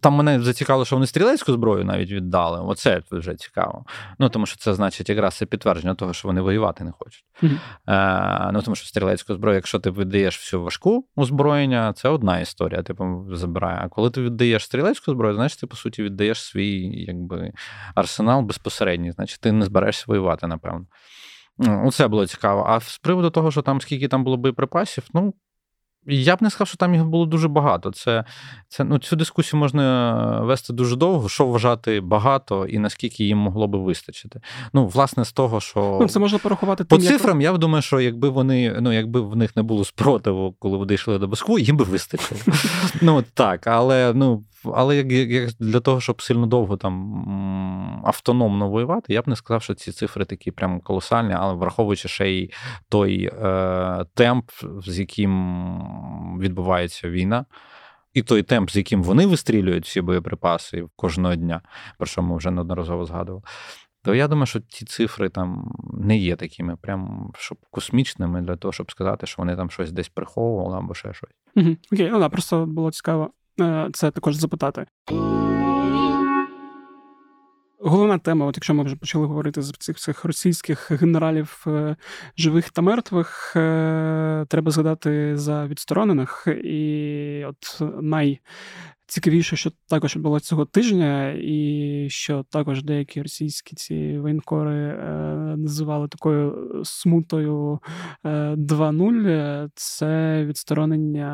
[0.00, 2.60] там мене зацікавило, що вони стрілецьку зброю навіть віддали.
[2.60, 3.84] Оце вже цікаво.
[4.18, 7.24] Ну тому що це значить якраз це підтвердження того, що вони воювати не хочуть.
[7.42, 8.48] Mm-hmm.
[8.48, 12.82] Е, Ну тому що стрілецьку зброю, якщо ти віддаєш всю важку озброєння, це одна історія,
[12.82, 13.80] типу, забирає.
[13.82, 17.52] А коли ти віддаєш стрілецьку зброю, значить ти по суті віддаєш свій якби
[17.94, 20.86] арсенал безпосередній, значить ти не зберешся воювати, напевно.
[21.58, 22.64] Ну, Це було цікаво.
[22.68, 25.34] А з приводу того, що там скільки там було боєприпасів, ну
[26.06, 27.90] я б не сказав, що там їх було дуже багато.
[27.90, 28.24] Це,
[28.68, 33.68] це, ну, Цю дискусію можна вести дуже довго, що вважати багато і наскільки їм могло
[33.68, 34.40] би вистачити.
[34.72, 37.52] Ну, власне, з того, що ну, це можна порахувати по тим, цифрам, як...
[37.52, 41.18] я думаю, що якби вони, ну, якби в них не було спротиву, коли вони йшли
[41.18, 42.40] до Москву, їм би вистачило.
[43.00, 44.44] Ну так, але ну.
[44.64, 49.62] Але як, як для того, щоб сильно довго там автономно воювати, я б не сказав,
[49.62, 52.52] що ці цифри такі прям колосальні, але враховуючи ще й
[52.88, 54.50] той е, темп,
[54.86, 57.44] з яким відбувається війна,
[58.14, 61.60] і той темп, з яким вони вистрілюють всі боєприпаси кожного дня,
[61.98, 63.42] про що ми вже неодноразово згадували.
[64.04, 68.72] То я думаю, що ці цифри там не є такими, прям щоб космічними для того,
[68.72, 71.30] щоб сказати, що вони там щось десь приховували або ще щось.
[71.56, 71.76] Угу.
[71.92, 73.30] Окей, ну да, просто було цікаво
[73.92, 74.86] це також запитати.
[77.84, 81.96] Головна тема, от якщо ми вже почали говорити з цих всіх російських генералів е,
[82.38, 86.48] живих та мертвих, е, треба згадати за відсторонених.
[86.64, 88.40] І от най
[89.12, 94.96] Цікавіше, що також було цього тижня, і що також деякі російські ці воєнкори е,
[95.56, 97.80] називали такою смутою
[98.24, 99.70] е, 2.0.
[99.74, 101.28] Це відсторонення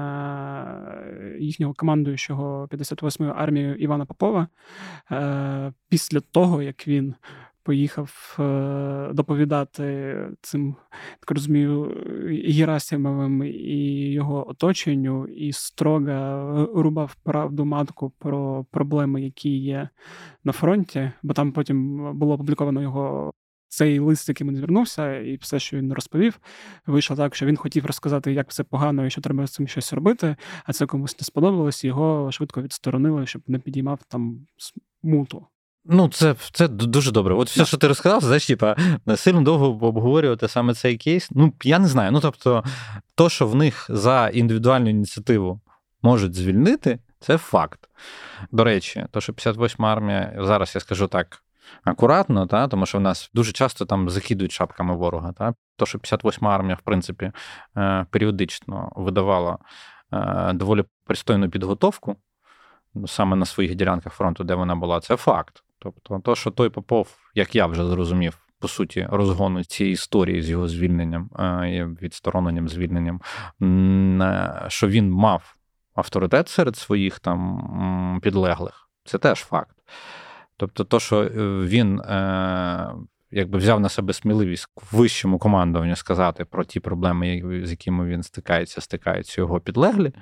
[1.40, 4.48] їхнього командуючого 58-ї армією Івана Попова
[5.10, 7.14] е, після того, як він
[7.68, 10.76] поїхав е, доповідати цим,
[11.20, 11.96] так розумію,
[12.46, 19.88] Герасимовим і його оточенню, і строго рубав правду матку про проблеми, які є
[20.44, 23.32] на фронті, бо там потім було опубліковано його.
[23.70, 26.40] Цей лист, яким він звернувся, і все, що він розповів,
[26.86, 29.92] вийшло так, що він хотів розказати, як все погано і що треба з цим щось
[29.92, 35.46] робити, а це комусь не сподобалось, його швидко відсторонили, щоб не підіймав там смуту.
[35.84, 37.34] Ну, це це дуже добре.
[37.34, 38.76] От все, що ти розказав, знаєш, типа,
[39.16, 41.28] сильно довго обговорювати саме цей кейс.
[41.30, 42.12] Ну, я не знаю.
[42.12, 42.64] Ну, тобто,
[43.14, 45.60] то, що в них за індивідуальну ініціативу
[46.02, 47.80] можуть звільнити, це факт.
[48.52, 51.42] До речі, то, що 58 армія, зараз я скажу так
[51.84, 55.32] акуратно, та, тому що в нас дуже часто там закидують шапками ворога.
[55.32, 55.54] Та.
[55.76, 57.32] То, що 58 армія, в принципі,
[57.76, 59.58] е, періодично видавала
[60.12, 62.16] е, доволі пристойну підготовку.
[63.06, 65.62] Саме на своїх ділянках фронту, де вона була, це факт.
[65.78, 70.50] Тобто, то, що той Попов, як я вже зрозумів, по суті, розгону цієї історії з
[70.50, 73.20] його звільненням, е, відстороненням, звільненням,
[74.22, 75.56] е, що він мав
[75.94, 79.76] авторитет серед своїх там підлеглих, це теж факт.
[80.56, 81.30] Тобто, то, що е,
[81.66, 82.02] він
[83.30, 88.22] якби взяв на себе сміливість в вищому командуванню сказати про ті проблеми, з якими він
[88.22, 90.12] стикається, стикаються його підлеглі.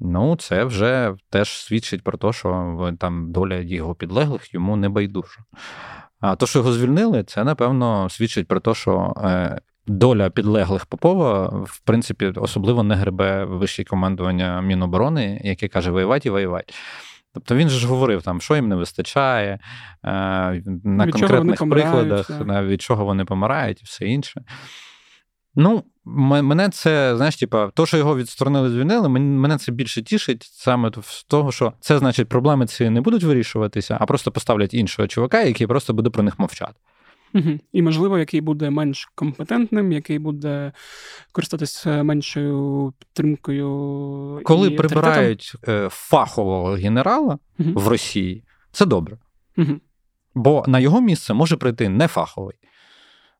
[0.00, 5.40] Ну, це вже теж свідчить про те, що там доля його підлеглих йому не байдужа.
[6.20, 11.46] А то, що його звільнили, це напевно свідчить про те, що е, доля підлеглих Попова,
[11.48, 16.74] в принципі, особливо не гребе вище командування Міноборони, яке каже воювати і воювати.
[17.34, 19.58] Тобто він же ж говорив, там, що їм не вистачає, е,
[20.84, 24.42] на від конкретних прикладах, від чого вони помирають і все інше.
[25.56, 30.90] Ну, мене це, знаєш, типа, то, що його відсторонили, звільнили, мене це більше тішить саме
[31.02, 35.42] з того, що це значить, проблеми ці не будуть вирішуватися, а просто поставлять іншого чувака,
[35.42, 36.74] який просто буде про них мовчати.
[37.34, 37.58] Угу.
[37.72, 40.72] І, можливо, який буде менш компетентним, який буде
[41.32, 44.40] користатися меншою підтримкою.
[44.44, 47.70] Коли і прибирають е, фахового генерала угу.
[47.74, 49.18] в Росії, це добре.
[49.56, 49.80] Угу.
[50.34, 52.56] Бо на його місце може прийти не фаховий.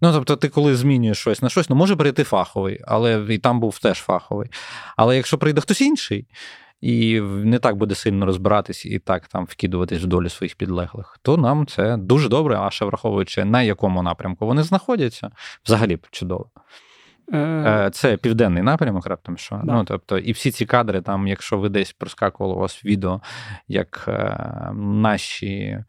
[0.01, 3.61] Ну, тобто, ти коли змінюєш щось на щось, ну може прийти фаховий, але і там
[3.61, 4.49] був теж фаховий.
[4.97, 6.27] Але якщо прийде хтось інший,
[6.81, 11.37] і не так буде сильно розбиратись і так там вкидуватись в долю своїх підлеглих, то
[11.37, 15.31] нам це дуже добре, а ще враховуючи на якому напрямку вони знаходяться,
[15.65, 16.51] взагалі чудово.
[17.33, 19.61] Е, е, це південний напрямок, раптом що.
[19.65, 19.73] Да.
[19.73, 23.21] Ну, тобто, І всі ці кадри, там, якщо ви десь проскакували у вас відео,
[23.69, 25.85] як е, наші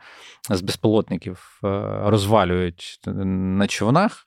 [0.50, 1.60] з безпілотників
[2.04, 4.27] розвалюють на човнах,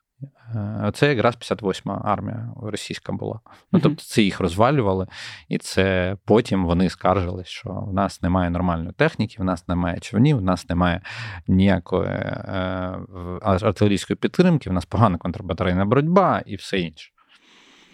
[0.93, 3.39] це якраз 58-ма армія російська була.
[3.71, 5.07] Ну, Тобто це їх розвалювали,
[5.49, 10.37] і це потім вони скаржились, що в нас немає нормальної техніки, в нас немає човнів,
[10.37, 11.01] в нас немає
[11.47, 12.99] ніякої е,
[13.41, 17.11] артилерійської підтримки, в нас погана контрбатарейна боротьба і все інше.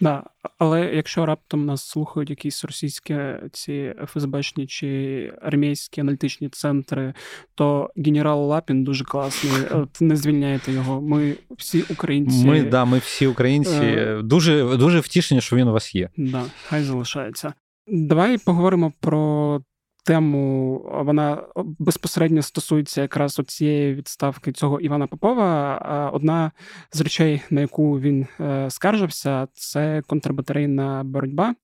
[0.00, 0.22] Да,
[0.58, 3.16] але якщо раптом нас слухають якісь російські
[3.52, 7.14] ці ФСБшні чи армійські аналітичні центри,
[7.54, 9.52] то генерал Лапін дуже класний.
[9.70, 11.00] От не звільняєте його.
[11.00, 12.46] Ми всі українці.
[12.46, 13.82] Ми да, ми всі українці.
[13.82, 14.20] Е...
[14.22, 16.10] Дуже дуже втішені, що він у вас є.
[16.16, 17.52] Да, хай залишається.
[17.86, 19.60] Давай поговоримо про
[20.08, 21.42] тему вона
[21.78, 26.10] безпосередньо стосується якраз цієї відставки цього Івана Попова.
[26.14, 26.52] Одна
[26.92, 31.54] з речей, на яку він е, скаржився, це контрбатарейна боротьба,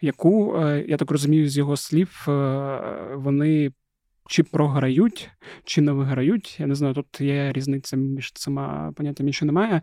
[0.00, 2.78] яку е, я так розумію, з його слів е,
[3.14, 3.72] вони.
[4.28, 5.30] Чи програють,
[5.64, 6.60] чи не виграють.
[6.60, 9.82] Я не знаю, тут є різниця між цими поняттями, що немає.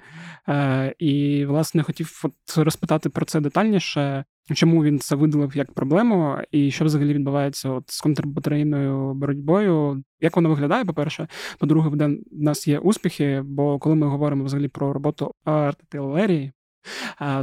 [0.49, 4.25] Е, І, власне, хотів от розпитати про це детальніше.
[4.53, 10.03] Чому він це видалив як проблему, і що взагалі відбувається от з контрбатарейною боротьбою?
[10.19, 10.85] Як воно виглядає?
[10.85, 11.27] По перше,
[11.59, 13.41] по-друге, в нас є успіхи.
[13.45, 16.51] Бо коли ми говоримо взагалі про роботу артилерії,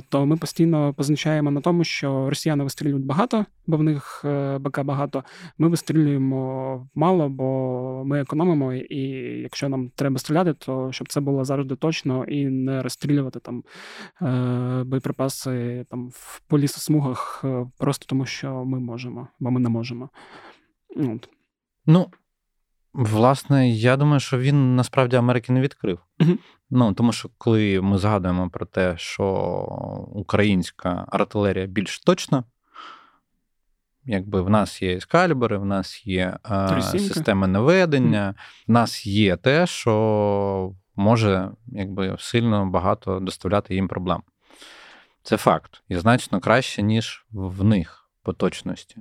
[0.08, 4.82] то ми постійно позначаємо на тому, що росіяни вистрілюють багато, бо в них е, БК
[4.82, 5.24] багато.
[5.58, 8.74] Ми вистрілюємо мало, бо ми економимо.
[8.74, 9.00] І
[9.42, 13.64] якщо нам треба стріляти, то щоб це було завжди точно і не розстрілювати там
[14.22, 20.10] е, боєприпаси там в полісосмугах е, просто тому, що ми можемо, бо ми не можемо.
[20.96, 21.28] От.
[21.86, 22.06] Ну,
[22.92, 25.98] Власне, я думаю, що він насправді Америки не відкрив.
[26.18, 26.38] Uh-huh.
[26.70, 29.24] Ну тому що коли ми згадуємо про те, що
[30.14, 32.44] українська артилерія більш точна,
[34.04, 38.68] якби в нас є ескалібри, в нас є а, системи наведення, uh-huh.
[38.68, 44.22] в нас є те, що може якби сильно багато доставляти їм проблем.
[45.22, 45.82] Це факт.
[45.88, 48.96] І значно краще, ніж в них по точності.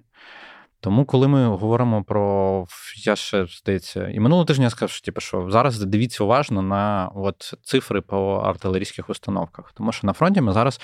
[0.80, 2.66] Тому, коли ми говоримо про
[3.06, 7.12] я ще здається, і минулого тижня я сказав, що типу, що зараз дивіться уважно на
[7.16, 10.82] от цифри по артилерійських установках, тому що на фронті ми зараз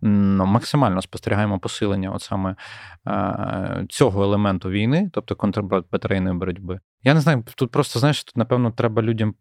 [0.00, 2.56] ну, максимально спостерігаємо посилення от саме
[3.06, 6.80] е, цього елементу війни, тобто контрбатарейної боротьби.
[7.02, 9.34] Я не знаю, тут просто знаєш, тут напевно треба людям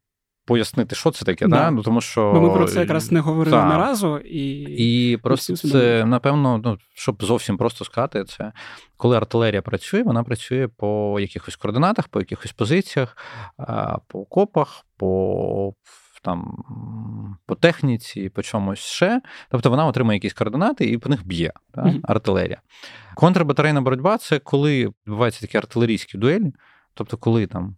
[0.45, 1.55] пояснити, що це таке, да.
[1.55, 1.71] да?
[1.71, 2.31] Ну, тому що...
[2.33, 3.77] Бо ми про це якраз не говорили та.
[3.77, 4.17] разу.
[4.17, 8.51] І і просто це, напевно, ну, щоб зовсім просто сказати, це
[8.97, 13.17] коли артилерія працює, вона працює по якихось координатах, по якихось позиціях,
[14.07, 15.73] по окопах, по
[16.23, 16.63] там
[17.45, 19.21] по техніці, по чомусь ще.
[19.49, 21.99] Тобто вона отримує якісь координати і по них б'є та, mm-hmm.
[22.03, 22.61] артилерія.
[23.15, 26.53] Контрбатарейна боротьба це коли відбуваються такі артилерійські дуелі,
[26.93, 27.75] тобто, коли там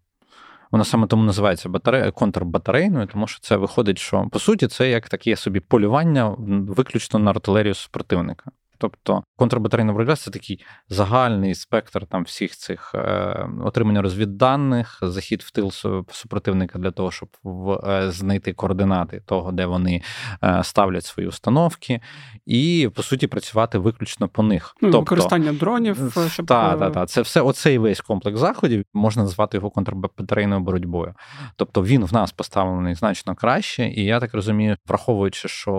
[0.73, 2.11] вона саме тому називається батаре...
[2.11, 6.35] контрбатарейною, тому що це виходить, що по суті це як таке собі полювання
[6.67, 8.51] виключно на артилерію супротивника.
[8.83, 15.51] Тобто контрбатарейна боротьба це такий загальний спектр там всіх цих е, отримання розвідданих, захід в
[15.51, 15.71] тил
[16.11, 20.01] супротивника для того, щоб в, е, знайти координати того, де вони
[20.43, 22.01] е, ставлять свої установки,
[22.45, 24.75] і по суті працювати виключно по них.
[24.81, 26.17] Ну, тобто, Використання дронів.
[26.17, 26.45] Е, щоб...
[26.45, 27.09] Так, так, так.
[27.09, 31.13] Це все оцей весь комплекс заходів можна назвати його контрбатарейною боротьбою.
[31.55, 35.71] Тобто він в нас поставлений значно краще, і я так розумію, враховуючи, що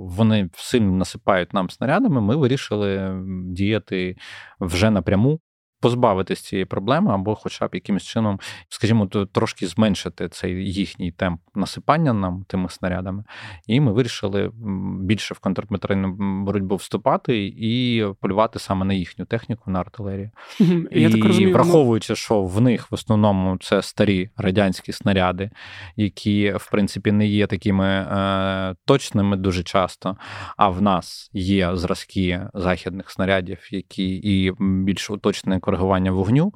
[0.00, 4.16] вони сильно насипають нам снарядами, ми вирішили діяти
[4.60, 5.40] вже напряму
[5.84, 12.12] позбавитись цієї проблеми, або, хоча б якимось чином, скажімо, трошки зменшити цей їхній темп насипання
[12.12, 13.24] нам тими снарядами.
[13.66, 14.50] І ми вирішили
[15.00, 16.14] більше в контрбатарейну
[16.44, 20.30] боротьбу вступати і полювати саме на їхню техніку, на артилерію.
[20.90, 25.50] І так розумію, враховуючи, що в них в основному це старі радянські снаряди,
[25.96, 30.16] які в принципі не є такими е, точними дуже часто.
[30.56, 36.52] А в нас є зразки західних снарядів, які і більш уточнені коригування вогню,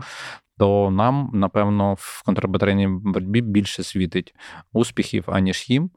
[0.58, 4.34] то нам, напевно, в контрбатарейній боротьбі більше світить
[4.72, 5.90] успіхів, аніж їм.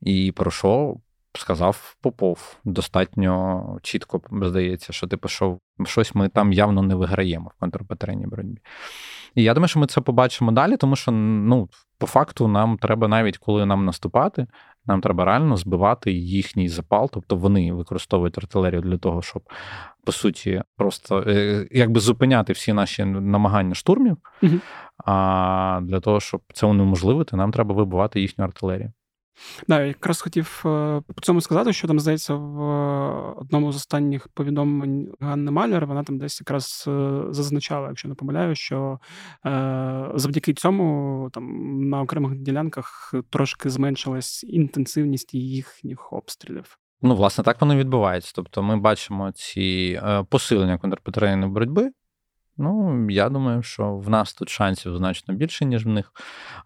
[0.00, 0.96] І про що
[1.34, 7.60] сказав Попов достатньо чітко здається, що типу, що щось ми там явно не виграємо в
[7.60, 8.60] контрбатарейній боротьбі.
[9.34, 13.08] І я думаю, що ми це побачимо далі, тому що ну, по факту нам треба
[13.08, 14.46] навіть коли нам наступати,
[14.86, 19.42] нам треба реально збивати їхній запал, тобто вони використовують артилерію для того, щоб
[20.04, 24.16] по суті просто е, якби зупиняти всі наші намагання штурмів.
[24.42, 24.52] Угу.
[25.04, 28.92] А для того, щоб це унеможливити, нам треба вибивати їхню артилерію.
[29.68, 32.60] Да, я якраз хотів е, по цьому сказати, що там здається в
[33.40, 38.54] одному з останніх повідомлень Ганни Маляр, вона там десь якраз е, зазначала, якщо не помиляю,
[38.54, 38.98] що
[39.46, 41.44] е, завдяки цьому там
[41.88, 46.78] на окремих ділянках трошки зменшилась інтенсивність їхніх обстрілів.
[47.02, 48.32] Ну, власне, так воно відбувається.
[48.34, 51.90] Тобто, ми бачимо ці посилення контрбатарейної боротьби.
[52.56, 56.12] Ну, я думаю, що в нас тут шансів значно більше, ніж в них.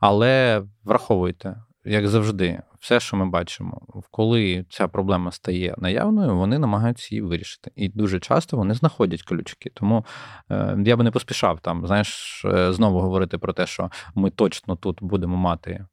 [0.01, 7.09] Але враховуйте, як завжди, все, що ми бачимо, коли ця проблема стає наявною, вони намагаються
[7.11, 7.71] її вирішити.
[7.77, 9.71] І дуже часто вони знаходять ключики.
[9.75, 10.05] Тому
[10.51, 14.77] е, я би не поспішав там, знаєш, е, знову говорити про те, що ми точно
[14.77, 15.87] тут будемо мати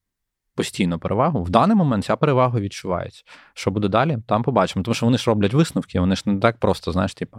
[0.57, 1.43] постійно перевагу.
[1.43, 3.23] В даний момент ця перевага відчувається.
[3.53, 4.83] Що буде далі, там побачимо.
[4.83, 7.37] Тому що вони ж роблять висновки, вони ж не так просто, знаєш, типу,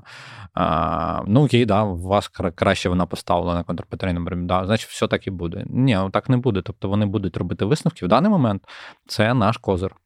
[0.55, 5.31] а, ну окей, да, у вас краще вона поставлена контрбатарейним да, значить, все так і
[5.31, 5.65] буде.
[5.69, 6.63] Ні, так не буде.
[6.63, 8.07] Тобто вони будуть робити висновки.
[8.07, 8.63] В даний момент
[9.07, 9.97] це наш козир.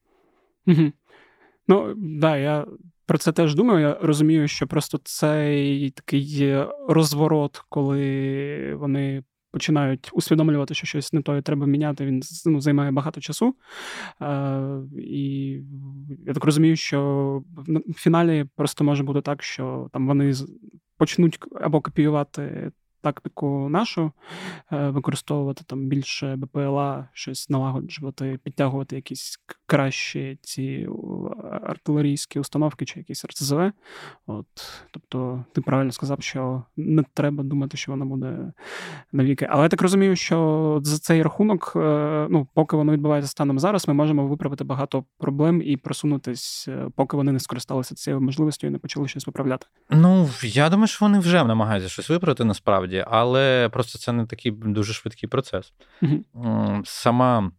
[1.68, 2.66] Ну, да, я
[3.06, 3.80] про це теж думаю.
[3.80, 6.56] Я розумію, що просто цей такий
[6.88, 12.90] розворот, коли вони починають усвідомлювати, що щось не то і треба міняти, він ну, займає
[12.90, 13.56] багато часу.
[14.22, 15.58] Е, І
[16.26, 17.42] я так розумію, що
[17.88, 20.32] в фіналі просто може бути так, що там вони
[20.98, 22.72] почнуть або копіювати
[23.02, 24.12] тактику нашу,
[24.72, 29.38] е, використовувати там більше БПЛА, щось налагоджувати, підтягувати якісь
[29.72, 30.88] кращі ці
[31.62, 33.72] артилерійські установки чи якісь РЦЗВ.
[34.26, 34.46] От,
[34.90, 38.52] Тобто, ти правильно сказав, що не треба думати, що воно буде
[39.12, 39.46] навіки.
[39.50, 43.88] Але я так розумію, що за цей рахунок, е, ну, поки воно відбувається станом зараз,
[43.88, 48.70] ми можемо виправити багато проблем і просунутись, е, поки вони не скористалися цією можливістю і
[48.70, 49.66] не почали щось виправляти.
[49.90, 54.26] Ну, я думаю, що вони вже намагаються щось виправити насправді насправді, але просто це не
[54.26, 55.72] такий дуже швидкий процес.
[56.02, 56.82] Mm-hmm.
[56.84, 57.50] Сама.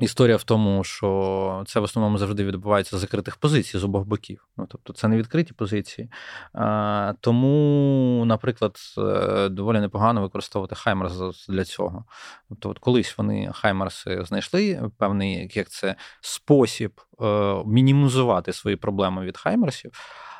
[0.00, 4.48] Історія в тому, що це в основному завжди відбувається з закритих позицій з обох боків.
[4.56, 6.10] Ну, Тобто це не відкриті позиції.
[6.52, 12.04] А, Тому, наприклад, е, доволі непогано використовувати Хаймерс для цього.
[12.48, 17.24] Тобто, от колись вони Хаймерси знайшли певний як це спосіб е,
[17.66, 19.92] мінімізувати свої проблеми від Хаймерсів.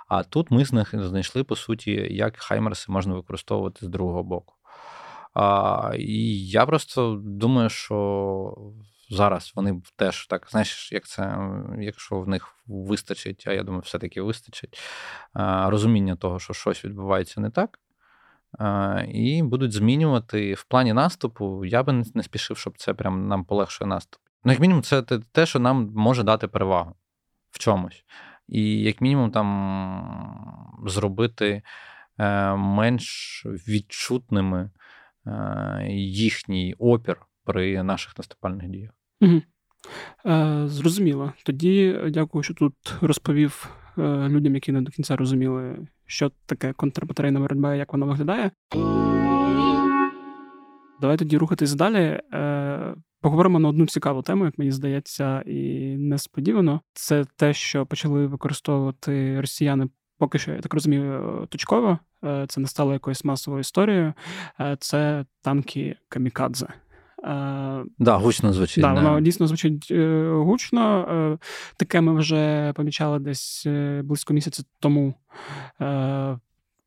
[0.09, 4.55] А тут ми знайшли, по суті, як хаймерси можна використовувати з другого боку.
[5.35, 8.55] А, І я просто думаю, що
[9.11, 11.39] зараз вони теж так, знаєш, як це,
[11.79, 14.79] якщо в них вистачить, а я думаю, все-таки вистачить
[15.65, 17.79] розуміння того, що щось відбувається не так.
[19.09, 21.65] І будуть змінювати в плані наступу.
[21.65, 24.23] Я би не спішив, щоб це прям нам полегшує наступ.
[24.45, 26.95] Ну, як мінімум, це те, що нам може дати перевагу
[27.51, 28.05] в чомусь
[28.49, 31.63] і, як мінімум, там зробити
[32.19, 34.71] е, менш відчутними
[35.27, 38.91] е, їхній опір при наших наступальних діях.
[39.21, 39.43] Угу.
[40.27, 41.33] Е, Зрозуміло.
[41.45, 47.41] Тоді дякую, що тут розповів е, людям, які не до кінця розуміли, що таке контрбатарейна
[47.41, 48.51] боротьба і як вона виглядає.
[51.01, 52.21] Давай тоді рухатись далі.
[52.33, 55.61] Е, Поговоримо на одну цікаву тему, як мені здається, і
[55.97, 56.81] несподівано.
[56.95, 59.89] Це те, що почали використовувати росіяни.
[60.19, 61.99] Поки що, я так розумію, точково.
[62.25, 64.15] Е, це не стало якоюсь масовою історією.
[64.61, 66.67] Е, це танки Камікадзе.
[67.23, 68.83] Так, да, гучно звучить.
[68.83, 71.39] Да, Воно дійсно звучить е, гучно.
[71.77, 73.67] Таке ми вже помічали десь
[74.03, 75.15] близько місяця тому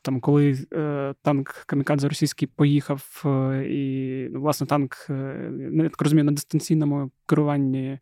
[0.05, 6.01] там, коли е, танк Камікадзе російський поїхав, е, і ну, власне танк, е, я так
[6.01, 7.99] розумію, на дистанційному керуванні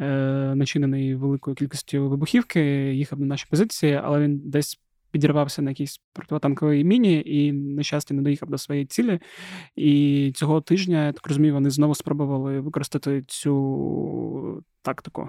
[0.00, 0.06] е,
[0.54, 2.60] начинений великою кількістю вибухівки,
[2.94, 4.80] їхав на наші позиції, але він десь.
[5.14, 9.20] Підірвався на якійсь противотанковій міні і, на щастя, не доїхав до своєї цілі.
[9.76, 15.28] І цього тижня, я так розумію, вони знову спробували використати цю тактику.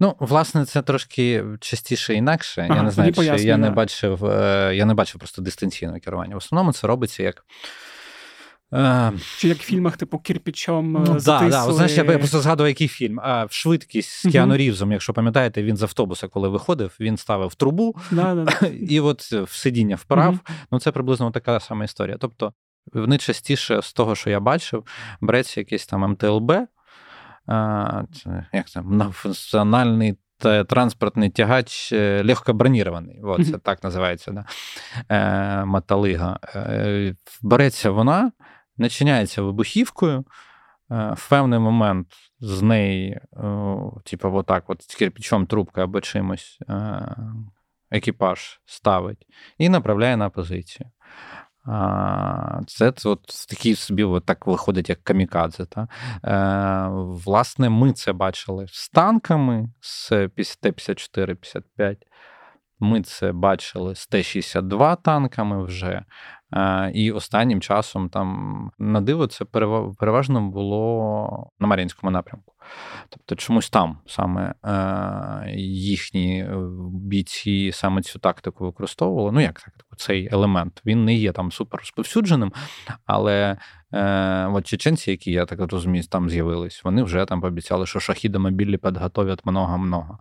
[0.00, 2.66] Ну, власне, це трошки частіше інакше.
[2.70, 6.34] Ага, я не знаю, чи я не бачив, е, я не бачив просто дистанційного керування.
[6.34, 7.44] В основному це робиться як.
[8.72, 11.72] Е, чи як в фільмах, типу, кірпічом ну, е, да, да.
[11.72, 13.20] Знаєш, я просто згадував, який фільм.
[13.22, 17.54] А, в швидкість з Кіану Рівзом, якщо пам'ятаєте, він з автобуса, коли виходив, він ставив
[17.54, 17.96] трубу
[18.88, 20.38] і от в сидіння вправ.
[20.72, 22.16] Ну, це приблизно така сама історія.
[22.20, 22.52] Тобто,
[22.92, 24.84] вони частіше з того, що я бачив,
[25.20, 26.52] береться якийсь там МТЛБ,
[28.52, 30.16] як це, національний
[30.68, 33.22] транспортний тягач е, легкобронірований.
[33.44, 34.44] Це так називається да?
[35.14, 36.38] е, Маталига.
[36.54, 38.32] Е, береться вона,
[38.78, 40.24] начиняється вибухівкою.
[40.90, 42.06] Е, в певний момент
[42.40, 43.20] з неї,
[44.04, 47.16] типу, отак, от кирпичом, трубкою або чимось е,
[47.90, 49.26] екіпаж ставить
[49.58, 50.90] і направляє на позицію.
[52.66, 55.66] Це от такий собі от так виходить, як камікадзе.
[55.66, 55.88] Та?
[56.24, 56.88] Е,
[57.24, 61.96] Власне, ми це бачили з танками з Т-54-55.
[62.80, 66.04] Ми це бачили з Т-62 танками вже.
[66.52, 69.44] Е, і останнім часом там на диво це
[69.98, 72.54] переважно було на Мар'їнському напрямку.
[73.08, 76.56] Тобто, чомусь там саме е, їхні е,
[76.92, 79.32] бійці саме цю тактику використовували.
[79.32, 80.82] Ну, як тактику, цей елемент.
[80.86, 82.52] Він не є там супер розповсюдженим,
[83.06, 83.56] але
[83.92, 88.38] е, от чеченці, які я так розумію, там з'явились, вони вже там пообіцяли, що шахіда
[88.38, 90.18] мобілі підготовлять много-много.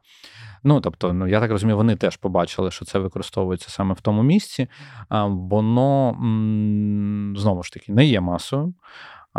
[0.63, 4.23] Ну, тобто, ну я так розумію, вони теж побачили, що це використовується саме в тому
[4.23, 4.67] місці.
[5.27, 6.15] Воно
[7.37, 8.73] знову ж таки не є масою.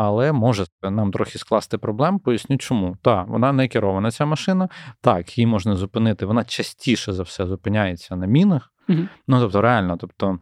[0.01, 2.19] Але може нам трохи скласти проблем.
[2.19, 2.97] Поясню, чому.
[3.03, 4.69] Так, вона не керована, ця машина.
[5.01, 6.27] Так, її можна зупинити.
[6.27, 8.73] Вона частіше за все зупиняється на мінах.
[8.89, 8.99] Угу.
[9.29, 10.39] Ну тобто, реально, тобто,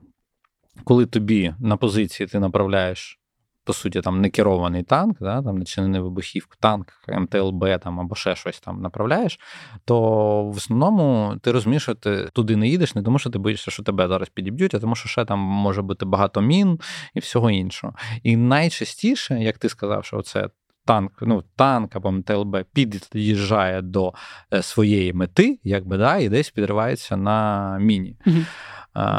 [0.85, 3.21] коли тобі на позиції ти направляєш
[3.67, 8.37] по суті, там не керований танк, да, там начинений вибухівку, танк, МТЛБ там або ще
[8.37, 9.39] щось там направляєш,
[9.85, 9.97] то
[10.45, 13.83] в основному ти розумієш, що ти туди не їдеш, не тому що ти боїшся, що
[13.83, 16.81] тебе зараз підіб'ють, а тому що ще там може бути багато мін
[17.15, 17.95] і всього іншого.
[18.23, 20.49] І найчастіше, як ти сказав, що це.
[20.85, 24.13] Танк, ну, танк або МТЛБ під'їжджає до
[24.55, 28.17] е, своєї мети, якби да, і десь підривається на міні.
[28.27, 28.37] Угу.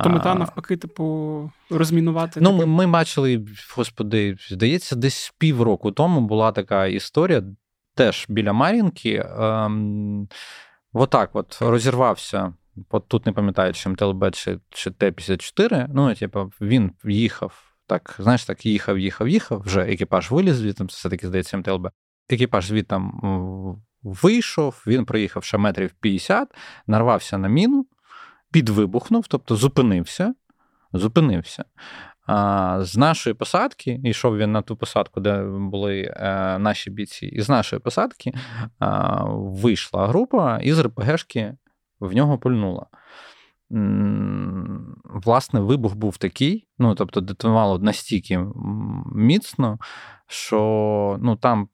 [0.03, 2.41] То мета навпаки, типу, розмінувати.
[2.41, 7.43] Ну, ми ми бачили, господи, здається, десь півроку тому була така історія,
[7.95, 9.25] теж біля Мар'їнки.
[9.39, 10.27] Ем,
[10.93, 12.53] Отак от розірвався.
[12.89, 15.85] От тут не пам'ятаю, чи МТЛБ чи, чи Т-54.
[15.93, 17.63] Ну, типу, він їхав.
[17.87, 19.61] Так, знаєш, так, їхав, їхав, їхав.
[19.65, 21.89] Вже екіпаж виліз звідти, все-таки здається, МТЛБ.
[22.29, 23.01] Екіпаж звідти
[24.03, 26.47] вийшов, він проїхав ще метрів 50,
[26.87, 27.85] нарвався на міну
[28.51, 30.33] підвибухнув, тобто зупинився.
[30.93, 31.65] Зупинився.
[32.27, 37.41] А, З нашої посадки, йшов він на ту посадку, де були е, наші бійці, і
[37.41, 38.33] з нашої посадки
[38.79, 41.57] а, вийшла група і з РПГшки
[41.99, 42.85] в нього пульнула.
[45.03, 48.45] Власне, вибух був такий, ну тобто детонувало настільки
[49.15, 49.79] міцно,
[50.27, 51.69] що ну, там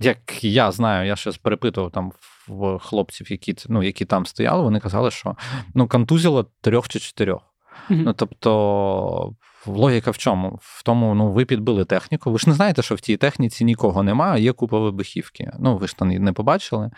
[0.00, 2.12] як я знаю, я щось перепитував там
[2.48, 5.36] в хлопців, які ну, які там стояли, вони казали, що
[5.74, 7.42] ну, контузило трьох чи чотирьох.
[7.90, 8.02] Mm-hmm.
[8.04, 9.32] Ну, тобто,
[9.66, 10.58] логіка в чому?
[10.62, 12.30] В тому, ну, ви підбили техніку.
[12.32, 15.52] Ви ж не знаєте, що в тій техніці нікого немає, є купа вибухівки.
[15.58, 16.90] Ну, ви ж там не побачили.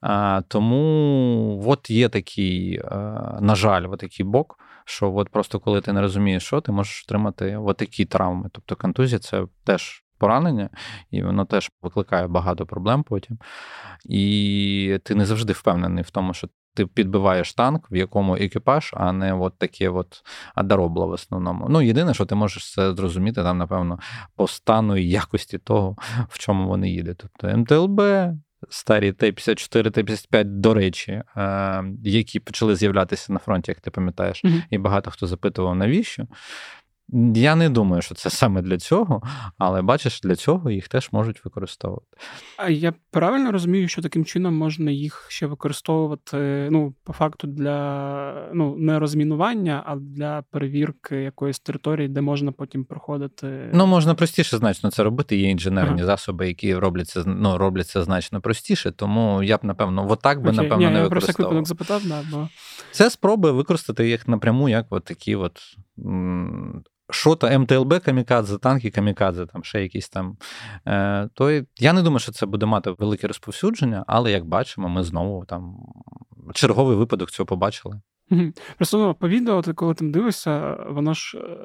[0.00, 2.80] А, Тому от є такий,
[3.40, 7.04] на жаль, от такий бок, що от просто коли ти не розумієш, що ти можеш
[7.06, 8.48] отримати от такі травми.
[8.52, 10.70] Тобто контузія це теж поранення,
[11.10, 13.38] і воно теж викликає багато проблем потім.
[14.04, 19.12] І ти не завжди впевнений в тому, що ти підбиваєш танк, в якому екіпаж, а
[19.12, 20.22] не от таке от
[20.54, 21.66] адаробло в основному.
[21.68, 23.98] Ну, єдине, що ти можеш це зрозуміти, там, напевно,
[24.36, 25.96] по стану і якості того,
[26.28, 27.18] в чому вони їдуть.
[27.18, 28.02] Тобто МТЛБ.
[28.68, 34.62] Старі Т-54, Т-55, до речі, е, які почали з'являтися на фронті, як ти пам'ятаєш, mm-hmm.
[34.70, 36.26] і багато хто запитував, навіщо.
[37.34, 39.22] Я не думаю, що це саме для цього,
[39.58, 42.16] але бачиш, для цього їх теж можуть використовувати.
[42.56, 48.50] А я правильно розумію, що таким чином можна їх ще використовувати ну, по факту для
[48.54, 53.70] ну, не розмінування, а для перевірки якоїсь території, де можна потім проходити.
[53.72, 55.36] Ну, можна простіше значно це робити.
[55.36, 56.06] Є інженерні ага.
[56.06, 60.56] засоби, які робляться ну, робляться значно простіше, тому я б, напевно, отак би, Окей.
[60.56, 61.54] напевно, Ні, не я використовував.
[61.54, 62.48] Я про запитав, да, бо...
[62.90, 65.60] Це спроби використати їх напряму, як от такі от
[67.10, 70.36] що то МТЛБ камікадзе, танки камікадзе, там ще якісь там.
[70.86, 75.02] Е, то я не думаю, що це буде мати велике розповсюдження, але як бачимо, ми
[75.02, 75.76] знову там
[76.54, 78.00] черговий випадок цього побачили.
[78.76, 81.56] Просто ну, по відео, ти коли там дивишся, воно ж е,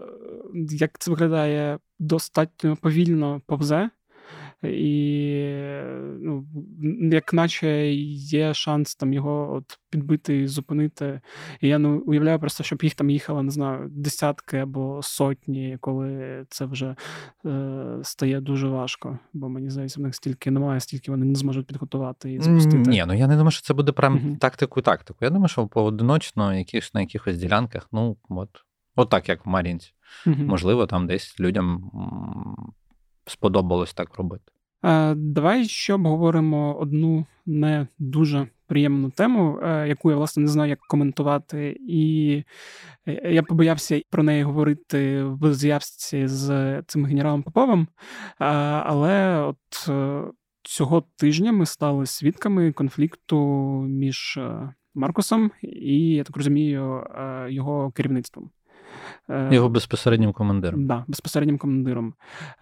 [0.54, 3.90] як це виглядає достатньо повільно повзе
[4.70, 5.06] і
[6.20, 6.46] ну,
[7.12, 11.22] як наче є шанс там його от підбити і зупинити.
[11.62, 16.44] І я ну, уявляю просто, щоб їх там їхало, не знаю, десятки або сотні, коли
[16.50, 16.96] це вже
[17.46, 19.20] е, стає дуже важко.
[19.34, 22.90] Бо мені здається, в них стільки немає, стільки вони не зможуть підготувати і запустити.
[22.90, 25.18] Ні, ну я не думаю, що це буде прям uh тактику-тактику.
[25.22, 28.50] Я думаю, що поодиночно якісь, на якихось ділянках, ну от.
[28.96, 29.94] От так, як в Марінці.
[30.26, 31.92] uh Можливо, там десь людям
[33.26, 34.52] сподобалось так робити.
[35.16, 40.80] Давай ще обговоримо одну не дуже приємну тему, е, яку я власне не знаю, як
[40.80, 42.44] коментувати, і
[43.08, 47.88] е, я побоявся про неї говорити в зв'язці з цим генералом Поповим.
[48.38, 49.90] Але от
[50.64, 53.38] цього тижня ми стали свідками конфлікту
[53.90, 54.40] між
[54.96, 57.08] Маркусом і, я так розумію,
[57.50, 58.50] його керівництвом.
[59.30, 60.88] Е, Його безпосереднім командиром.
[60.88, 62.14] Да, безпосереднім командиром.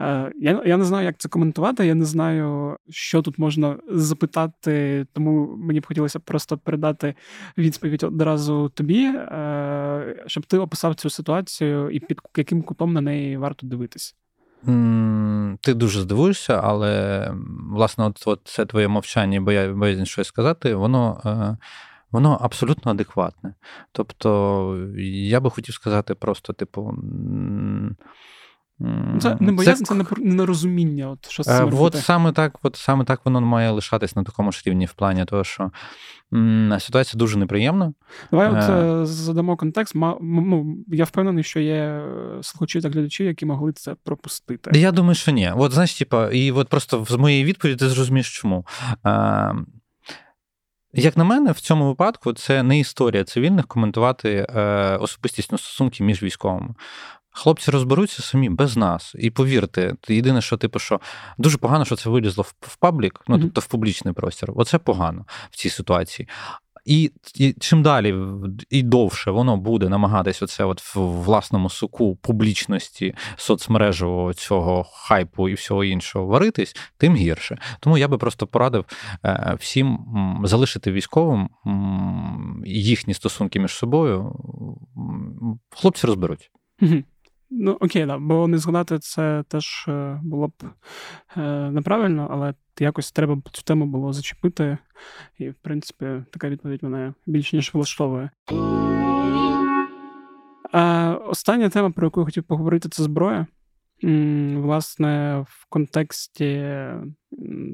[0.02, 1.86] Е, я я не знаю, як це коментувати.
[1.86, 7.16] Я не знаю, що тут можна запитати, тому мені б хотілося просто передати
[7.58, 13.38] відповідь одразу тобі, е, щоб ти описав цю ситуацію і під яким кутом на неї
[13.38, 14.16] варто дивитись.
[15.62, 17.32] Ти дуже здивуєшся, але
[17.72, 21.58] власне, от, от це твоє мовчання, бо я боязнь щось сказати, воно
[22.14, 23.54] воно абсолютно адекватне.
[23.92, 26.94] Тобто, я би хотів сказати просто, типу.
[29.20, 31.10] Це не боязнь, це, це нерозуміння.
[31.10, 34.64] От що е, от саме так, от саме так воно має лишатись на такому ж
[34.66, 35.72] рівні в плані того, що
[36.34, 37.94] м, ситуація дуже неприємна.
[38.32, 39.06] Давай от е...
[39.06, 39.96] задамо контекст.
[40.22, 42.04] ну, Я впевнений, що є
[42.42, 44.80] слухачі та глядачі, які могли це пропустити.
[44.80, 45.52] Я думаю, що ні.
[45.56, 48.66] От знаєш, типа, і от просто з моєї відповіді ти зрозумієш, чому.
[49.06, 49.56] Е,
[50.94, 54.62] як на мене, в цьому випадку це не історія цивільних коментувати е,
[54.98, 56.74] особистісні стосунки між військовими.
[57.36, 59.16] Хлопці розберуться самі без нас.
[59.20, 61.00] І повірте, єдине, що типу, що
[61.38, 64.52] дуже погано, що це вилізло в паблік, ну тобто в публічний простір.
[64.56, 66.28] Оце погано в цій ситуації.
[66.86, 68.16] І і чим далі
[68.70, 75.54] і довше воно буде намагатись оце от в власному суку публічності соцмережевого цього хайпу і
[75.54, 77.58] всього іншого варитись, тим гірше.
[77.80, 78.86] Тому я би просто порадив
[79.26, 80.00] е, всім
[80.44, 81.50] залишити військовим
[82.66, 84.36] їхні стосунки між собою.
[85.70, 86.52] Хлопці розберуть.
[87.56, 90.54] Ну, окей, да, бо не згадати це теж е, було б
[91.38, 91.42] е,
[91.72, 94.78] неправильно, але якось треба цю тему було зачепити.
[95.38, 98.30] І, в принципі, така відповідь мене більш ніж влаштовує.
[100.72, 103.48] А, Остання тема, про яку я хотів поговорити, це зброя.
[104.56, 106.66] Власне, в контексті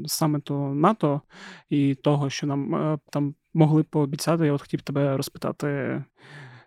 [0.06, 1.22] саміту НАТО
[1.70, 6.04] і того, що нам е, там могли пообіцяти, я от хотів тебе розпитати.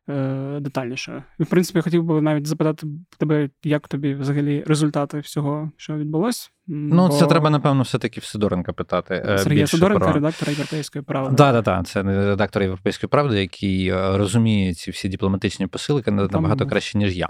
[0.08, 1.24] Е, детальніше.
[1.38, 2.86] І, в принципі, я хотів би навіть запитати
[3.18, 6.52] тебе, як тобі взагалі результати всього, що відбулось.
[6.66, 7.14] Ну, бо...
[7.14, 9.24] це треба, напевно, все-таки в Сидоренка питати.
[9.28, 10.14] Е, Сергія Сидоренка, про...
[10.14, 11.36] редактор Європейської правди.
[11.36, 11.86] Так, так, так.
[11.86, 17.28] Це редактор Європейської правди, який е, розуміє ці всі дипломатичні посилки набагато краще, ніж я.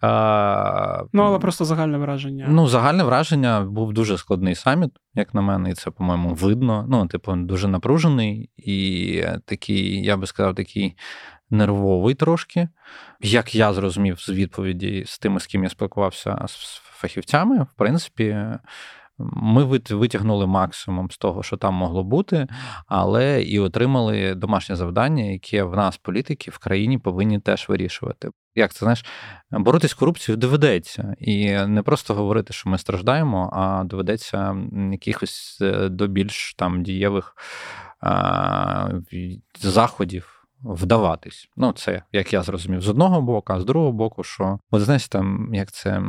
[0.00, 1.02] А...
[1.12, 2.46] Ну, але просто загальне враження.
[2.48, 6.86] Ну, загальне враження був дуже складний саміт, як на мене, і це, по-моєму, видно.
[6.88, 10.96] Ну, типу, дуже напружений і такий, я би сказав, такий
[11.54, 12.68] нервовий трошки.
[13.20, 18.36] Як я зрозумів з відповіді з тими, з ким я спілкувався з фахівцями, в принципі.
[19.18, 22.46] Ми витягнули максимум з того, що там могло бути,
[22.86, 28.28] але і отримали домашнє завдання, яке в нас, політики, в країні повинні теж вирішувати.
[28.54, 29.04] Як це знаєш,
[29.50, 34.56] боротись з корупцією доведеться, і не просто говорити, що ми страждаємо, а доведеться
[34.92, 37.36] якихось е, до більш там дієвих
[38.00, 38.88] а,
[39.60, 40.33] заходів
[40.64, 41.48] вдаватись.
[41.56, 45.08] Ну, це як я зрозумів, з одного боку, а з другого боку, що от знаєте,
[45.08, 46.02] там як це.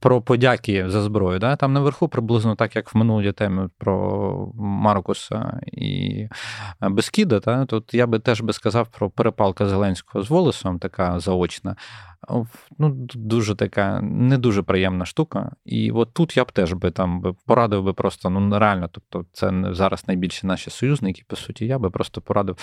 [0.00, 1.38] Про подяки за зброю.
[1.38, 1.56] Да?
[1.56, 6.28] Там наверху приблизно так, як в минулій темі про Маркуса і
[6.80, 7.40] Бескіда.
[7.40, 7.64] Да?
[7.64, 11.76] Тут я би теж би сказав про перепалка Зеленського з Волосом, така заочна
[12.78, 15.52] ну, дуже така не дуже приємна штука.
[15.64, 19.52] І от тут я б теж би там порадив би просто ну реально, тобто це
[19.70, 21.22] зараз найбільші наші союзники.
[21.26, 22.56] По суті, я би просто порадив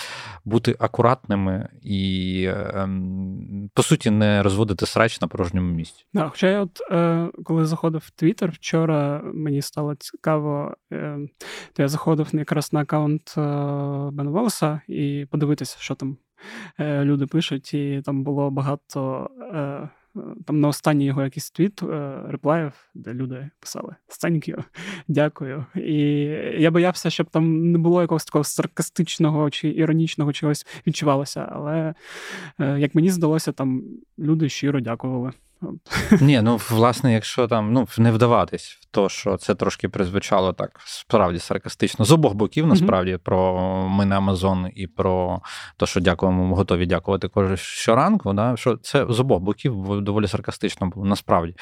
[0.46, 6.06] бути акуратними і ем, по суті не розводити срач на порожньому місці.
[6.14, 11.18] Да, Хоча я от е, коли заходив в Твіттер вчора, мені стало цікаво, е,
[11.74, 13.42] то я заходив якраз на аккаунт е,
[14.12, 16.18] Бен Волоса і подивитися, що там.
[16.80, 19.30] Е, люди пишуть, і там було багато.
[19.54, 19.90] Е,
[20.46, 24.64] там на останній його якийсь твіт е, реплаїв, де люди писали Thank
[25.08, 25.66] дякую.
[25.76, 25.94] І
[26.58, 31.50] я боявся, щоб там не було якогось такого саркастичного чи іронічного чогось відчувалося.
[31.52, 31.94] Але
[32.60, 33.84] як мені здалося, там
[34.20, 35.32] люди щиро дякували.
[36.22, 40.80] Ні, ну власне, якщо там ну не вдаватись в то, що це трошки призвучало так
[40.86, 43.24] справді саркастично з обох боків, насправді, mm-hmm.
[43.24, 45.42] про ми на Амазон і про
[45.78, 48.34] те, що дякуємо, готові дякувати кожен щоранку.
[48.34, 51.06] Да, що це з обох боків доволі саркастично було.
[51.06, 51.56] Насправді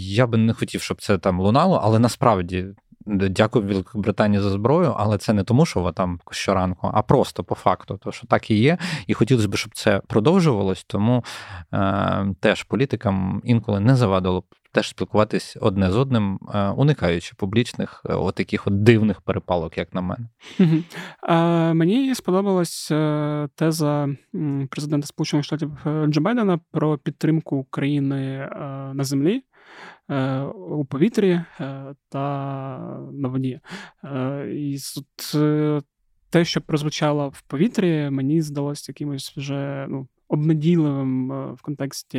[0.00, 2.66] я би не хотів, щоб це там лунало, але насправді
[3.08, 7.54] дякую Великобританії за зброю, але це не тому, що ви там щоранку, а просто по
[7.54, 8.78] факту, то що так і є.
[9.06, 11.24] І хотілося б, щоб це продовжувалось, тому
[11.72, 18.14] е, теж політикам інколи не завадило теж спілкуватись одне з одним, е, уникаючи публічних е,
[18.14, 20.28] от таких от дивних перепалок, як на мене.
[21.74, 24.08] Мені сподобалась е, теза
[24.70, 25.70] президента Сполучених Штатів
[26.06, 28.48] Джо Байдена про підтримку України
[28.94, 29.42] на землі.
[30.70, 31.40] У повітрі
[32.08, 32.78] та
[33.12, 33.60] на воді.
[34.52, 34.78] І
[36.30, 42.18] те, що прозвучало в повітрі, мені здалося якимось вже ну, обнадійливим е, в контексті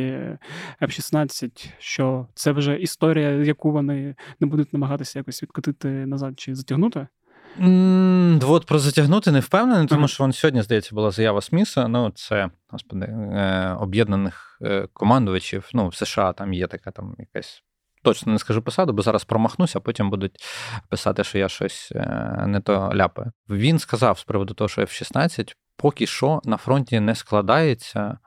[0.82, 7.06] F-16, що це вже історія, яку вони не будуть намагатися якось відкотити назад чи затягнути.
[7.60, 11.88] Mm, от про затягнути не впевнений, тому що вон сьогодні, здається, була заява Сміса.
[11.88, 14.49] Ну, це господи, е, об'єднаних е,
[14.92, 15.70] командувачів.
[15.72, 17.62] Ну, в США там є така там якась.
[18.02, 20.36] Точно не скажу посаду, бо зараз промахнуся, а потім будуть
[20.88, 21.92] писати, що я щось
[22.46, 23.32] не то ляпаю.
[23.48, 28.18] Він сказав з приводу того, що F-16 поки що на фронті не складається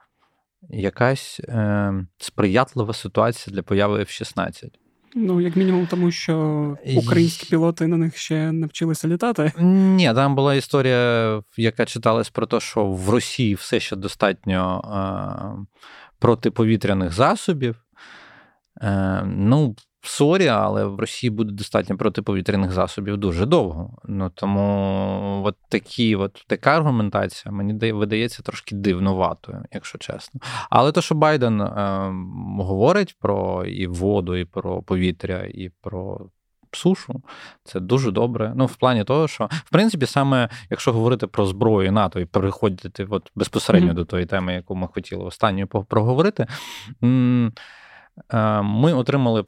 [0.70, 4.68] якась е, сприятлива ситуація для появи F-16.
[5.16, 9.52] Ну, як мінімум, тому що українські пілоти на них ще не вчилися літати.
[9.58, 15.66] Ні, там була історія, яка читалась про те, що в Росії все ще достатньо е,
[16.24, 17.76] протиповітряних засобів.
[18.82, 19.74] Е, Ну,
[20.06, 23.98] Sorry, але в Росії буде достатньо протиповітряних засобів дуже довго.
[24.04, 30.40] Ну тому от такі, от така аргументація мені видається трошки дивнуватою, якщо чесно.
[30.70, 32.12] Але то, що Байден е,
[32.58, 36.30] говорить про і воду, і про повітря, і про.
[36.74, 37.22] Сушу,
[37.64, 38.52] це дуже добре.
[38.56, 43.06] Ну, в плані того, що в принципі, саме якщо говорити про зброю НАТО і переходити
[43.10, 43.94] от безпосередньо mm-hmm.
[43.94, 46.46] до тої теми, яку ми хотіли останньою проговорити,
[47.02, 49.44] е, ми отримали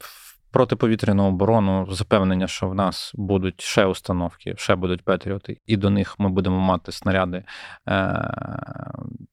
[0.51, 6.19] протиповітряну оборону, запевнення, що в нас будуть ще установки, ще будуть Петріоти, і до них
[6.19, 7.43] ми будемо мати снаряди
[7.89, 8.31] е,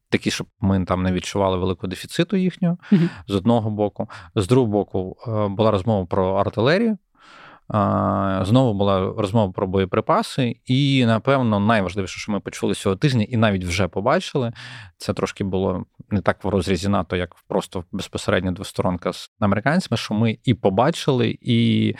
[0.09, 4.09] такі, щоб ми там не відчували великого дефіциту їхнього mm з одного боку.
[4.35, 6.97] З другого боку, е, була розмова про артилерію.
[8.41, 13.63] Знову була розмова про боєприпаси, і напевно найважливіше, що ми почули цього тижня, і навіть
[13.63, 14.51] вже побачили.
[14.97, 19.97] Це трошки було не так в розрізі НАТО, як просто безпосередньо двосторонка з американцями.
[19.97, 21.93] Що ми і побачили, і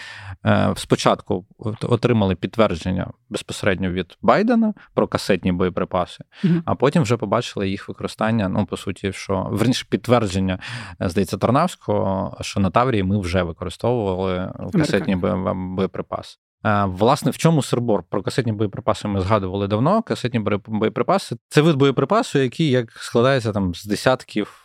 [0.46, 1.46] е, спочатку
[1.82, 6.62] отримали підтвердження безпосередньо від Байдена про касетні боєприпаси, mm-hmm.
[6.66, 8.50] а потім вже побачили їх використання.
[8.50, 10.60] Ну по суті, що верніше підтвердження
[11.00, 16.40] здається Тарнавського, що на Таврії ми вже використовували касетні боєприпаси боєприпас.
[16.86, 18.04] Власне, в чому сербор?
[18.10, 20.02] Про касетні боєприпаси ми згадували давно.
[20.02, 24.65] Касетні боєприпаси це вид боєприпасу, який як складається там з десятків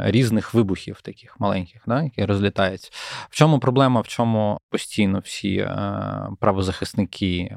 [0.00, 2.90] різних вибухів, таких маленьких, да, які розлітаються.
[3.30, 4.00] В чому проблема?
[4.00, 5.68] В чому постійно всі
[6.40, 7.56] правозахисники,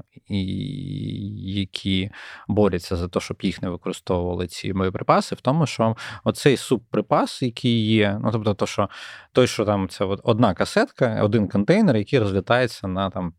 [1.38, 2.12] які
[2.48, 7.86] борються за те, щоб їх не використовували ці боєприпаси, в тому, що оцей субприпас, який
[7.86, 8.90] є, ну тобто, то, що
[9.32, 13.34] той, що там це одна касетка, один контейнер, який розлітається на там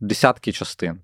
[0.00, 1.00] десятки частин.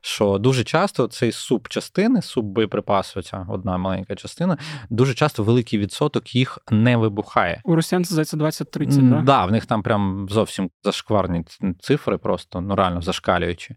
[0.00, 4.58] Що дуже часто цей субчастини, суббоєприпасу, ця одна маленька частина,
[4.90, 7.60] дуже часто великий відсоток їх не вибухає.
[7.64, 9.24] У росіян це здається 20-30, так?
[9.24, 11.44] Да, в них там прям зовсім зашкварні
[11.80, 13.74] цифри, просто ну реально зашкалюючи.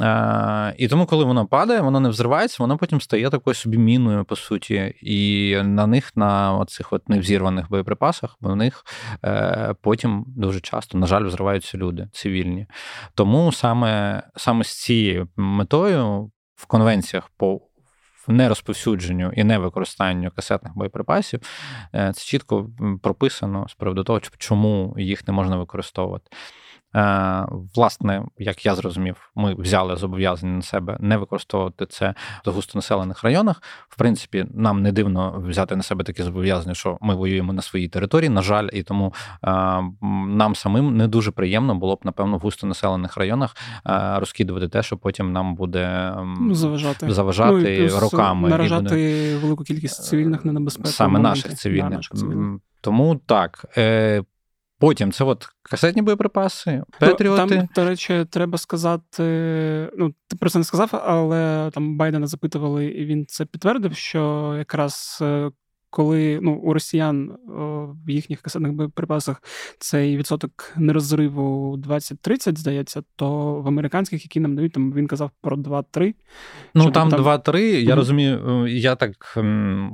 [0.00, 4.24] Е, І тому, коли воно падає, воно не взривається, воно потім стає такою собі міною,
[4.24, 4.94] по суті.
[5.02, 8.84] І на них, на оцих от невзірваних боєприпасах, в них
[9.24, 12.66] е, потім дуже часто, на жаль, взриваються люди цивільні.
[13.14, 13.95] Тому саме
[14.36, 17.60] саме з цією метою в конвенціях по
[18.28, 21.40] нерозповсюдженню і невикористанню касетних боєприпасів
[21.94, 22.70] е, це чітко
[23.02, 26.30] прописано з приводу того, чому їх не можна використовувати.
[26.94, 32.14] Е, власне, як я зрозумів, ми взяли зобов'язання на себе не використовувати це
[32.46, 33.62] в густонаселених районах.
[33.88, 37.88] В принципі, нам не дивно взяти на себе таке зобов'язання, що ми воюємо на своїй
[37.88, 39.14] території, на жаль, і тому
[39.44, 39.48] е,
[40.28, 43.56] нам самим не дуже приємно було б, напевно, в густонаселених районах
[43.86, 49.36] е, розкидувати те, що потім нам буде ну, заважати заважати ну, роками наражати буде...
[49.36, 50.88] велику кількість цивільних на небезпеку.
[50.88, 51.90] Саме наших цивільних.
[51.90, 52.60] Да, наших цивільних.
[52.80, 53.66] Тому так.
[54.78, 57.56] Потім це от касетні боєприпаси, Петріоти.
[57.56, 59.22] Там, до речі, треба сказати.
[59.98, 64.54] Ну, ти про це не сказав, але там Байдена запитували, і він це підтвердив, що
[64.58, 65.50] якраз е,
[65.90, 67.32] коли ну, у росіян
[68.06, 69.42] в їхніх касетних боєприпасах
[69.78, 75.56] цей відсоток нерозриву 20-30, здається, то в американських, які нам дають, там він казав про
[75.56, 76.14] 2-3.
[76.74, 79.38] Ну там 2-3, я mm розумію, е, я так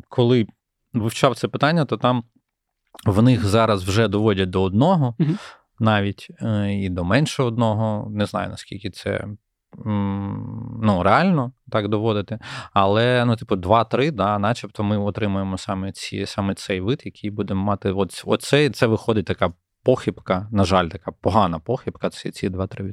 [0.09, 0.47] коли
[0.93, 2.25] вивчав це питання, то там.
[3.07, 5.31] В них зараз вже доводять до одного, угу.
[5.81, 8.11] навіть е, і до менше одного.
[8.11, 9.27] Не знаю наскільки це
[9.79, 12.39] ну, реально так доводити.
[12.73, 17.63] Але, ну, типу, 2-3, да, начебто ми отримуємо саме ці, саме цей вид, який будемо
[17.63, 17.93] мати.
[17.93, 19.53] От, Оце це виходить така
[19.83, 22.93] похибка, на жаль, така погана похибка це ці 2-3%.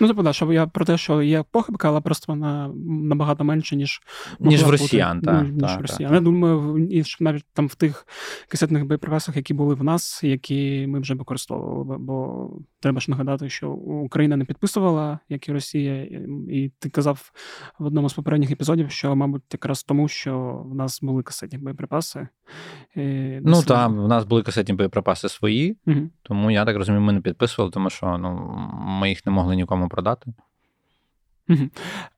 [0.00, 3.76] Ну, типу, да, що я про те, що є похибка, але просто вона набагато менше,
[3.76, 4.02] ніж
[4.40, 5.20] ніж в росіян.
[5.20, 6.08] Бути, та, ніж та, в росіян.
[6.10, 6.14] Та.
[6.14, 8.06] Я думаю, і навіть там в тих
[8.48, 11.98] касетних боєприпасах, які були в нас, які ми вже використовували.
[11.98, 12.50] Бо
[12.84, 16.02] треба ж нагадати, що Україна не підписувала, як і Росія,
[16.50, 17.32] і ти казав
[17.78, 22.28] в одному з попередніх епізодів, що, мабуть, якраз тому, що в нас були касетні боєприпаси.
[23.42, 26.10] Ну так, в нас були касетні боєприпаси свої, угу.
[26.22, 28.54] тому я так розумію, ми не підписували, тому що ну,
[29.00, 30.32] ми їх не могли нікому продати.
[31.48, 31.68] Угу.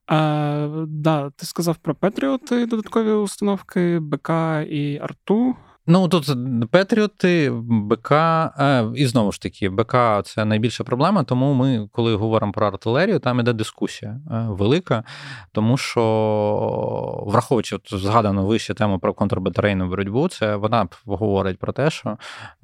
[0.07, 4.31] А, да, Ти сказав про Петріоти, додаткові установки, БК
[4.71, 5.57] і Арту.
[5.89, 6.31] Ну тут
[6.71, 11.25] Петріоти, БК, е, і знову ж таки, БК це найбільша проблема.
[11.25, 15.05] Тому ми, коли говоримо про артилерію, там іде дискусія е, велика,
[15.53, 21.91] тому що, враховуючи от згадану вище тему про контрбатарейну боротьбу, це вона говорить про те,
[21.91, 22.19] що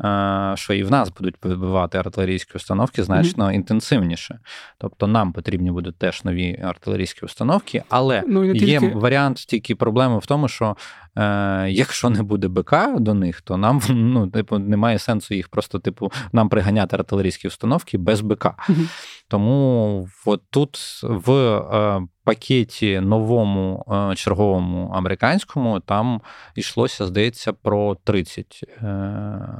[0.04, 3.54] е, що і в нас будуть вибивати артилерійські установки значно mm-hmm.
[3.54, 4.38] інтенсивніше.
[4.78, 8.88] Тобто нам потрібні будуть теж нові артилерійські установки, але ну, є тільки...
[8.88, 10.76] варіант тільки проблеми в тому, що
[11.16, 15.78] е, якщо не буде БК до них, то нам ну, типу, немає сенсу їх просто,
[15.78, 18.44] типу, нам приганяти артилерійські установки без БК.
[18.44, 19.12] Mm-hmm.
[19.28, 26.20] Тому от тут в е, пакеті новому е, черговому американському там
[26.56, 28.86] йшлося, здається, про 30 е,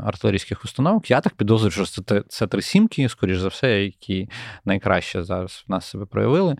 [0.04, 1.10] артилерійських установок.
[1.10, 4.28] Я так підозрюю, що це це три сімки, скоріш за все, які
[4.64, 6.56] найкраще зараз в нас себе проявили.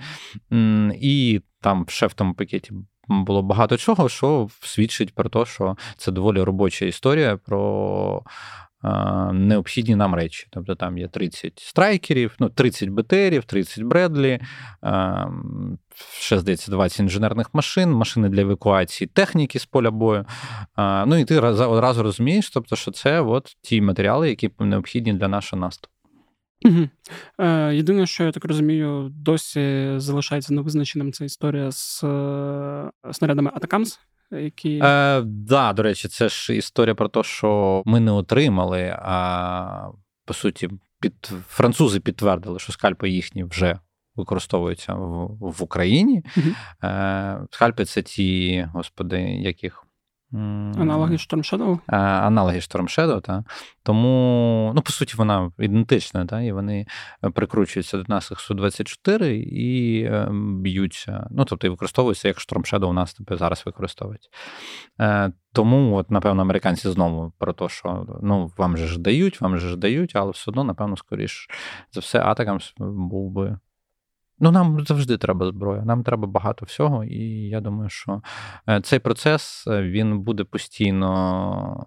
[0.95, 2.73] І там ще в тому пакеті
[3.09, 8.23] було багато чого, що свідчить про те, що це доволі робоча історія про
[9.33, 10.47] необхідні нам речі.
[10.51, 14.41] Тобто там є 30 страйкерів, ну 30 БТРів, 30 Бредлі,
[16.13, 20.27] ще здається, 20 інженерних машин, машини для евакуації техніки з поля бою.
[21.07, 25.61] Ну і ти одразу розумієш, тобто, що це от ті матеріали, які необхідні для нашого
[25.61, 25.92] наступу.
[26.65, 26.89] Угу.
[27.39, 33.99] Е, Єдине, що я так розумію, досі залишається невизначеним ця історія з е, снарядами Атакамс.
[34.31, 34.81] Які...
[34.83, 39.89] Е, Да, до речі, це ж історія про те, що ми не отримали, а
[40.25, 43.79] по суті, під французи підтвердили, що скальпи їхні вже
[44.17, 46.23] використовуються в в Україні.
[46.37, 46.47] Угу.
[46.85, 49.85] Е, Скальпи це ті, господи, яких
[50.35, 51.79] Аналоги Storm Shadow?
[51.87, 53.43] Аналоги Storm Shadow, так.
[53.83, 56.87] Тому, ну, по суті, вона ідентична, так, і вони
[57.25, 61.27] е, прикручуються до нас Су-24 і е, б'ються.
[61.31, 64.29] Ну, тобто і використовуються, як Storm Shadow у нас тепер зараз використовують.
[65.01, 69.59] Е, тому, от, напевно, американці знову про те, що ну, вам же ж дають, вам
[69.59, 71.49] же ж дають, але все одно, напевно, скоріш
[71.93, 73.59] за все, атакам був би
[74.45, 78.23] Ну, нам завжди треба зброя, нам треба багато всього, і я думаю, що
[78.69, 81.87] е, цей процес е, він буде постійно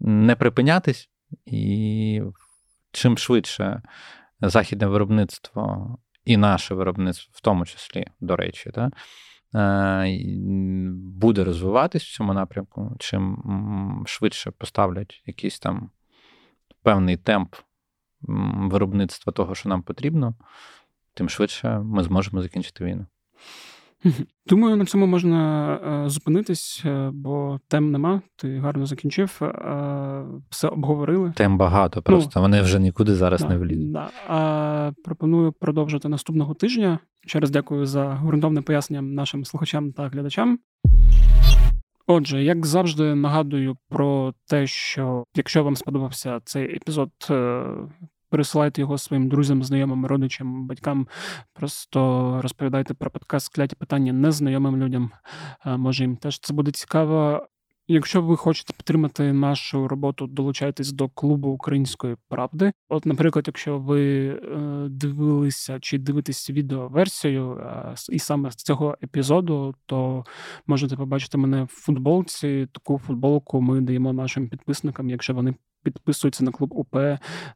[0.00, 1.10] не припинятись,
[1.46, 2.22] і
[2.92, 3.82] чим швидше
[4.40, 8.90] західне виробництво і наше виробництво, в тому числі, до речі, да,
[9.54, 10.18] е,
[11.18, 15.90] буде розвиватись в цьому напрямку, чим швидше поставлять якийсь там
[16.82, 17.54] певний темп
[18.70, 20.34] виробництва того, що нам потрібно
[21.14, 23.06] тим швидше ми зможемо закінчити війну.
[24.46, 28.22] Думаю, на цьому можна е, зупинитись, е, бо тем нема.
[28.36, 31.32] Ти гарно закінчив, е, все обговорили.
[31.36, 33.92] Тем багато, просто ну, вони вже нікуди зараз да, не влізуть.
[33.92, 34.10] Да.
[34.28, 36.98] А, Пропоную продовжити наступного тижня.
[37.26, 40.58] Ще раз дякую за ґрунтовне пояснення нашим слухачам та глядачам.
[42.06, 47.10] Отже, як завжди, нагадую про те, що якщо вам сподобався цей епізод,
[48.34, 51.08] пересилайте його своїм друзям, знайомим, родичам, батькам.
[51.52, 55.10] Просто розповідайте про подкаст кляті питання незнайомим людям.
[55.64, 57.46] Може, їм теж це буде цікаво.
[57.88, 62.72] Якщо ви хочете підтримати нашу роботу, долучайтесь до клубу української правди.
[62.88, 64.38] От, наприклад, якщо ви е,
[64.88, 67.60] дивилися чи дивитесь відеоверсію
[68.10, 70.24] і саме з цього епізоду, то
[70.66, 72.68] можете побачити мене в футболці.
[72.72, 75.54] Таку футболку ми даємо нашим підписникам, якщо вони
[75.90, 76.96] підписуються на клуб УП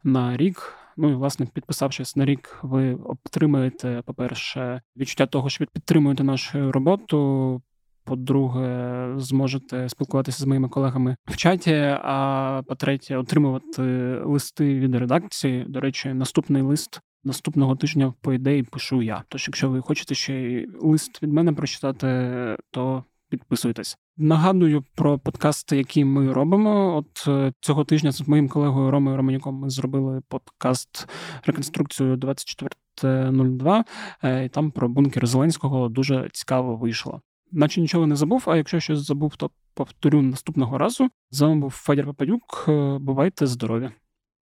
[0.04, 0.74] на рік.
[0.96, 6.72] Ну і власне, підписавшись на рік, ви отримаєте, по-перше, відчуття того, що ви підтримуєте нашу
[6.72, 7.62] роботу.
[8.04, 11.74] По-друге, зможете спілкуватися з моїми колегами в чаті.
[12.02, 13.82] А по-третє, отримувати
[14.24, 15.64] листи від редакції.
[15.68, 19.22] До речі, наступний лист наступного тижня, по ідеї, пишу я.
[19.28, 22.06] Тож, якщо ви хочете ще й лист від мене прочитати,
[22.70, 23.98] то підписуйтесь.
[24.16, 26.96] Нагадую про подкасти, які ми робимо.
[26.96, 31.08] От е, цього тижня з моїм колегою Ромою Романюком ми зробили подкаст
[31.44, 33.84] реконструкцію 24.02,
[34.22, 37.20] е, і там про бункер Зеленського дуже цікаво вийшло.
[37.52, 41.08] Наче нічого не забув, а якщо щось забув, то повторю наступного разу.
[41.30, 42.64] З вами був Федір Пападюк.
[42.68, 43.90] Е, бувайте здорові!